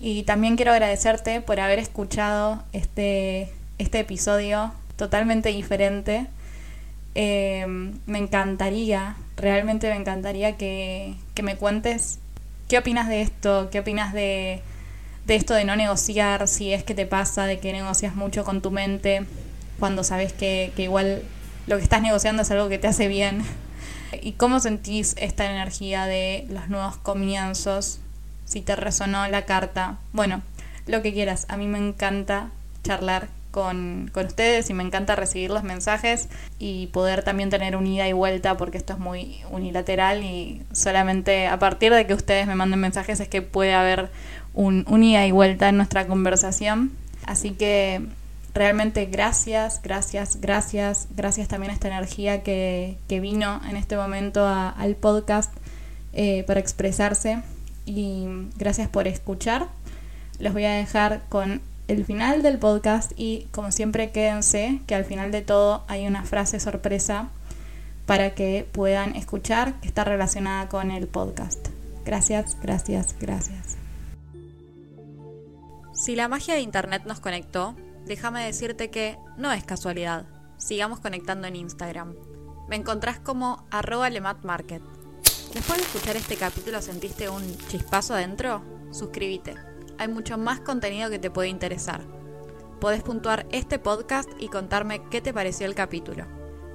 Y 0.00 0.24
también 0.24 0.56
quiero 0.56 0.72
agradecerte 0.72 1.40
por 1.40 1.60
haber 1.60 1.78
escuchado 1.78 2.62
este, 2.72 3.50
este 3.78 4.00
episodio 4.00 4.72
totalmente 4.96 5.48
diferente 5.50 6.26
eh, 7.14 7.66
me 8.06 8.18
encantaría, 8.18 9.16
realmente 9.36 9.88
me 9.88 9.96
encantaría 9.96 10.56
que, 10.56 11.16
me 11.42 11.56
cuentes 11.56 12.18
qué 12.68 12.78
opinas 12.78 13.08
de 13.08 13.22
esto, 13.22 13.68
qué 13.70 13.80
opinas 13.80 14.12
de, 14.12 14.62
de 15.26 15.34
esto 15.34 15.54
de 15.54 15.64
no 15.64 15.76
negociar, 15.76 16.48
si 16.48 16.72
es 16.72 16.84
que 16.84 16.94
te 16.94 17.06
pasa, 17.06 17.46
de 17.46 17.58
que 17.58 17.72
negocias 17.72 18.14
mucho 18.14 18.44
con 18.44 18.62
tu 18.62 18.70
mente 18.70 19.26
cuando 19.78 20.04
sabes 20.04 20.32
que, 20.32 20.72
que 20.76 20.84
igual 20.84 21.22
lo 21.66 21.76
que 21.76 21.82
estás 21.82 22.02
negociando 22.02 22.42
es 22.42 22.50
algo 22.50 22.68
que 22.68 22.78
te 22.78 22.88
hace 22.88 23.08
bien. 23.08 23.42
¿Y 24.20 24.32
cómo 24.32 24.60
sentís 24.60 25.14
esta 25.18 25.50
energía 25.50 26.06
de 26.06 26.46
los 26.50 26.68
nuevos 26.68 26.96
comienzos? 26.96 28.00
Si 28.44 28.60
te 28.60 28.76
resonó 28.76 29.26
la 29.28 29.46
carta. 29.46 29.98
Bueno, 30.12 30.42
lo 30.86 31.02
que 31.02 31.12
quieras. 31.12 31.46
A 31.48 31.56
mí 31.56 31.66
me 31.66 31.78
encanta 31.78 32.50
charlar 32.84 33.28
con, 33.52 34.10
con, 34.12 34.26
ustedes 34.26 34.68
y 34.70 34.74
me 34.74 34.82
encanta 34.82 35.14
recibir 35.14 35.50
los 35.50 35.62
mensajes 35.62 36.28
y 36.58 36.88
poder 36.88 37.22
también 37.22 37.50
tener 37.50 37.76
un 37.76 37.86
ida 37.86 38.08
y 38.08 38.12
vuelta 38.12 38.56
porque 38.56 38.78
esto 38.78 38.94
es 38.94 38.98
muy 38.98 39.42
unilateral 39.50 40.24
y 40.24 40.62
solamente 40.72 41.46
a 41.46 41.58
partir 41.60 41.94
de 41.94 42.06
que 42.06 42.14
ustedes 42.14 42.48
me 42.48 42.56
manden 42.56 42.80
mensajes 42.80 43.20
es 43.20 43.28
que 43.28 43.42
puede 43.42 43.74
haber 43.74 44.10
un, 44.54 44.84
un 44.88 45.04
ida 45.04 45.24
y 45.26 45.30
vuelta 45.30 45.68
en 45.68 45.76
nuestra 45.76 46.06
conversación. 46.08 46.90
Así 47.24 47.52
que 47.52 48.02
realmente 48.54 49.06
gracias, 49.06 49.80
gracias, 49.82 50.40
gracias, 50.40 51.08
gracias 51.16 51.48
también 51.48 51.70
a 51.70 51.74
esta 51.74 51.88
energía 51.88 52.42
que, 52.42 52.98
que 53.08 53.20
vino 53.20 53.60
en 53.68 53.76
este 53.76 53.96
momento 53.96 54.46
al 54.46 54.96
podcast 54.96 55.52
eh, 56.12 56.44
para 56.46 56.60
expresarse 56.60 57.42
y 57.86 58.26
gracias 58.56 58.88
por 58.88 59.08
escuchar. 59.08 59.68
Les 60.38 60.52
voy 60.52 60.64
a 60.64 60.72
dejar 60.72 61.22
con 61.28 61.60
el 61.92 62.04
final 62.04 62.42
del 62.42 62.58
podcast 62.58 63.12
y 63.16 63.48
como 63.50 63.70
siempre 63.70 64.10
quédense 64.10 64.80
que 64.86 64.94
al 64.94 65.04
final 65.04 65.30
de 65.30 65.42
todo 65.42 65.84
hay 65.88 66.06
una 66.06 66.24
frase 66.24 66.58
sorpresa 66.58 67.28
para 68.06 68.34
que 68.34 68.66
puedan 68.72 69.14
escuchar 69.14 69.74
que 69.80 69.88
está 69.88 70.04
relacionada 70.04 70.68
con 70.68 70.90
el 70.90 71.06
podcast. 71.06 71.68
Gracias, 72.04 72.56
gracias, 72.60 73.14
gracias. 73.20 73.76
Si 75.92 76.16
la 76.16 76.28
magia 76.28 76.54
de 76.54 76.60
Internet 76.60 77.02
nos 77.06 77.20
conectó, 77.20 77.76
déjame 78.06 78.44
decirte 78.44 78.90
que 78.90 79.18
no 79.36 79.52
es 79.52 79.62
casualidad. 79.62 80.24
Sigamos 80.56 80.98
conectando 80.98 81.46
en 81.46 81.56
Instagram. 81.56 82.14
Me 82.68 82.76
encontrás 82.76 83.20
como 83.20 83.66
arroba 83.70 84.08
lematmarket. 84.08 84.82
Después 85.54 85.78
de 85.78 85.84
escuchar 85.84 86.16
este 86.16 86.36
capítulo 86.36 86.80
sentiste 86.80 87.28
un 87.28 87.56
chispazo 87.68 88.14
adentro, 88.14 88.62
suscríbete 88.90 89.71
hay 90.02 90.08
mucho 90.08 90.36
más 90.36 90.60
contenido 90.60 91.10
que 91.10 91.18
te 91.18 91.30
puede 91.30 91.48
interesar. 91.48 92.02
Podés 92.80 93.02
puntuar 93.02 93.46
este 93.52 93.78
podcast 93.78 94.28
y 94.40 94.48
contarme 94.48 95.00
qué 95.10 95.20
te 95.20 95.32
pareció 95.32 95.66
el 95.66 95.76
capítulo. 95.76 96.26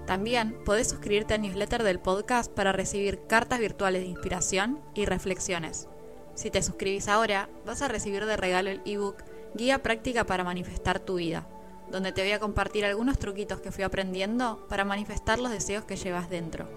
También 0.06 0.58
podés 0.64 0.88
suscribirte 0.88 1.34
al 1.34 1.42
newsletter 1.42 1.84
del 1.84 2.00
podcast 2.00 2.50
para 2.50 2.72
recibir 2.72 3.28
cartas 3.28 3.60
virtuales 3.60 4.04
de 4.04 4.08
inspiración 4.08 4.80
y 4.96 5.06
reflexiones. 5.06 5.90
Si 6.36 6.50
te 6.50 6.64
suscribís 6.64 7.10
ahora, 7.10 7.50
vas 7.66 7.82
a 7.82 7.90
recibir 7.90 8.26
de 8.26 8.38
regalo 8.38 8.70
el 8.70 8.82
ebook 8.86 9.18
Guía 9.54 9.84
Práctica 9.84 10.26
para 10.26 10.46
Manifestar 10.46 11.00
tu 11.00 11.16
Vida, 11.16 11.46
donde 11.92 12.14
te 12.14 12.22
voy 12.22 12.32
a 12.32 12.40
compartir 12.40 12.86
algunos 12.86 13.20
truquitos 13.20 13.60
que 13.60 13.74
fui 13.74 13.84
aprendiendo 13.84 14.66
para 14.70 14.86
manifestar 14.86 15.40
los 15.40 15.52
deseos 15.52 15.84
que 15.84 15.98
llevas 15.98 16.30
dentro. 16.30 16.70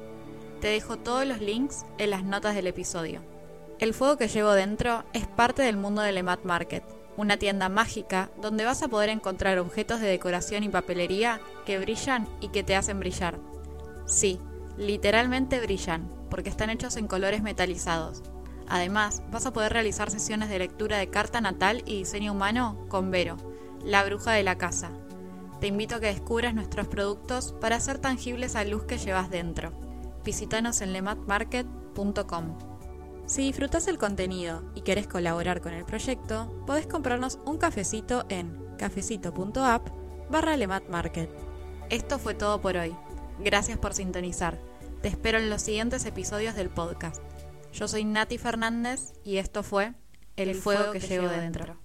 Te 0.61 0.69
dejo 0.69 0.99
todos 0.99 1.25
los 1.25 1.41
links 1.41 1.87
en 1.99 2.11
las 2.11 2.25
notas 2.25 2.57
del 2.57 2.67
episodio. 2.67 3.23
El 3.81 3.95
fuego 3.95 4.19
que 4.19 4.29
llevo 4.29 4.53
dentro 4.53 5.05
es 5.15 5.27
parte 5.27 5.63
del 5.63 5.79
mundo 5.79 6.03
del 6.03 6.19
Emat 6.19 6.45
Market, 6.45 6.85
una 7.17 7.39
tienda 7.39 7.71
mágica 7.71 8.31
donde 8.39 8.67
vas 8.67 8.83
a 8.83 8.89
poder 8.89 9.09
encontrar 9.09 9.59
objetos 9.59 10.01
de 10.01 10.07
decoración 10.07 10.65
y 10.65 10.69
papelería 10.69 11.41
que 11.65 11.79
brillan 11.79 12.29
y 12.43 12.49
que 12.49 12.63
te 12.63 12.77
hacen 12.77 13.01
brillar. 13.01 13.39
Sí, 14.05 14.39
literalmente 14.77 15.61
brillan, 15.61 16.11
porque 16.29 16.51
están 16.51 16.69
hechos 16.69 16.99
en 16.99 17.07
colores 17.07 17.41
metalizados. 17.41 18.23
Además, 18.69 19.23
vas 19.31 19.47
a 19.47 19.53
poder 19.55 19.73
realizar 19.73 20.11
sesiones 20.11 20.51
de 20.51 20.59
lectura 20.59 20.99
de 20.99 21.09
carta 21.09 21.41
natal 21.41 21.83
y 21.87 21.97
diseño 21.97 22.33
humano 22.33 22.85
con 22.89 23.11
Vero, 23.11 23.39
la 23.83 24.05
bruja 24.05 24.33
de 24.33 24.43
la 24.43 24.59
casa. 24.59 24.91
Te 25.59 25.69
invito 25.69 25.95
a 25.95 26.01
que 26.01 26.09
descubras 26.09 26.55
nuestros 26.55 26.87
productos 26.87 27.55
para 27.63 27.77
hacer 27.77 27.99
tangibles 27.99 28.53
la 28.53 28.65
luz 28.65 28.85
que 28.85 28.99
llevas 28.99 29.31
dentro. 29.31 29.73
Visítanos 30.23 30.83
en 30.83 30.93
lematmarket.com. 30.93 32.70
Si 33.31 33.43
disfrutas 33.43 33.87
el 33.87 33.97
contenido 33.97 34.65
y 34.75 34.81
querés 34.81 35.07
colaborar 35.07 35.61
con 35.61 35.73
el 35.73 35.85
proyecto, 35.85 36.53
podés 36.67 36.89
comprarnos 36.89 37.39
un 37.45 37.59
cafecito 37.59 38.25
en 38.29 38.59
cafecito.app 38.77 39.89
barra 40.29 40.57
lematmarket. 40.57 41.31
Esto 41.91 42.19
fue 42.19 42.35
todo 42.35 42.61
por 42.61 42.77
hoy. 42.77 42.93
Gracias 43.39 43.79
por 43.79 43.95
sintonizar. 43.95 44.59
Te 45.01 45.07
espero 45.07 45.39
en 45.39 45.49
los 45.49 45.63
siguientes 45.63 46.05
episodios 46.07 46.57
del 46.57 46.71
podcast. 46.71 47.23
Yo 47.73 47.87
soy 47.87 48.05
Nati 48.05 48.37
Fernández 48.37 49.13
y 49.23 49.37
esto 49.37 49.63
fue 49.63 49.95
El, 50.35 50.57
fuego, 50.57 50.91
que, 50.91 50.99
llevo 50.99 51.29
dentro. 51.29 51.77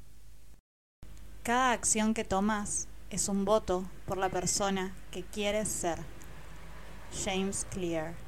Cada 1.43 1.73
acción 1.73 2.15
que 2.15 2.23
tomas 2.23 2.87
es 3.11 3.29
un 3.29 3.45
voto 3.45 3.85
por 4.07 4.17
la 4.17 4.29
persona 4.29 4.95
que 5.11 5.21
quieres 5.21 5.67
ser. 5.69 5.99
James 7.23 7.67
Clear 7.69 8.24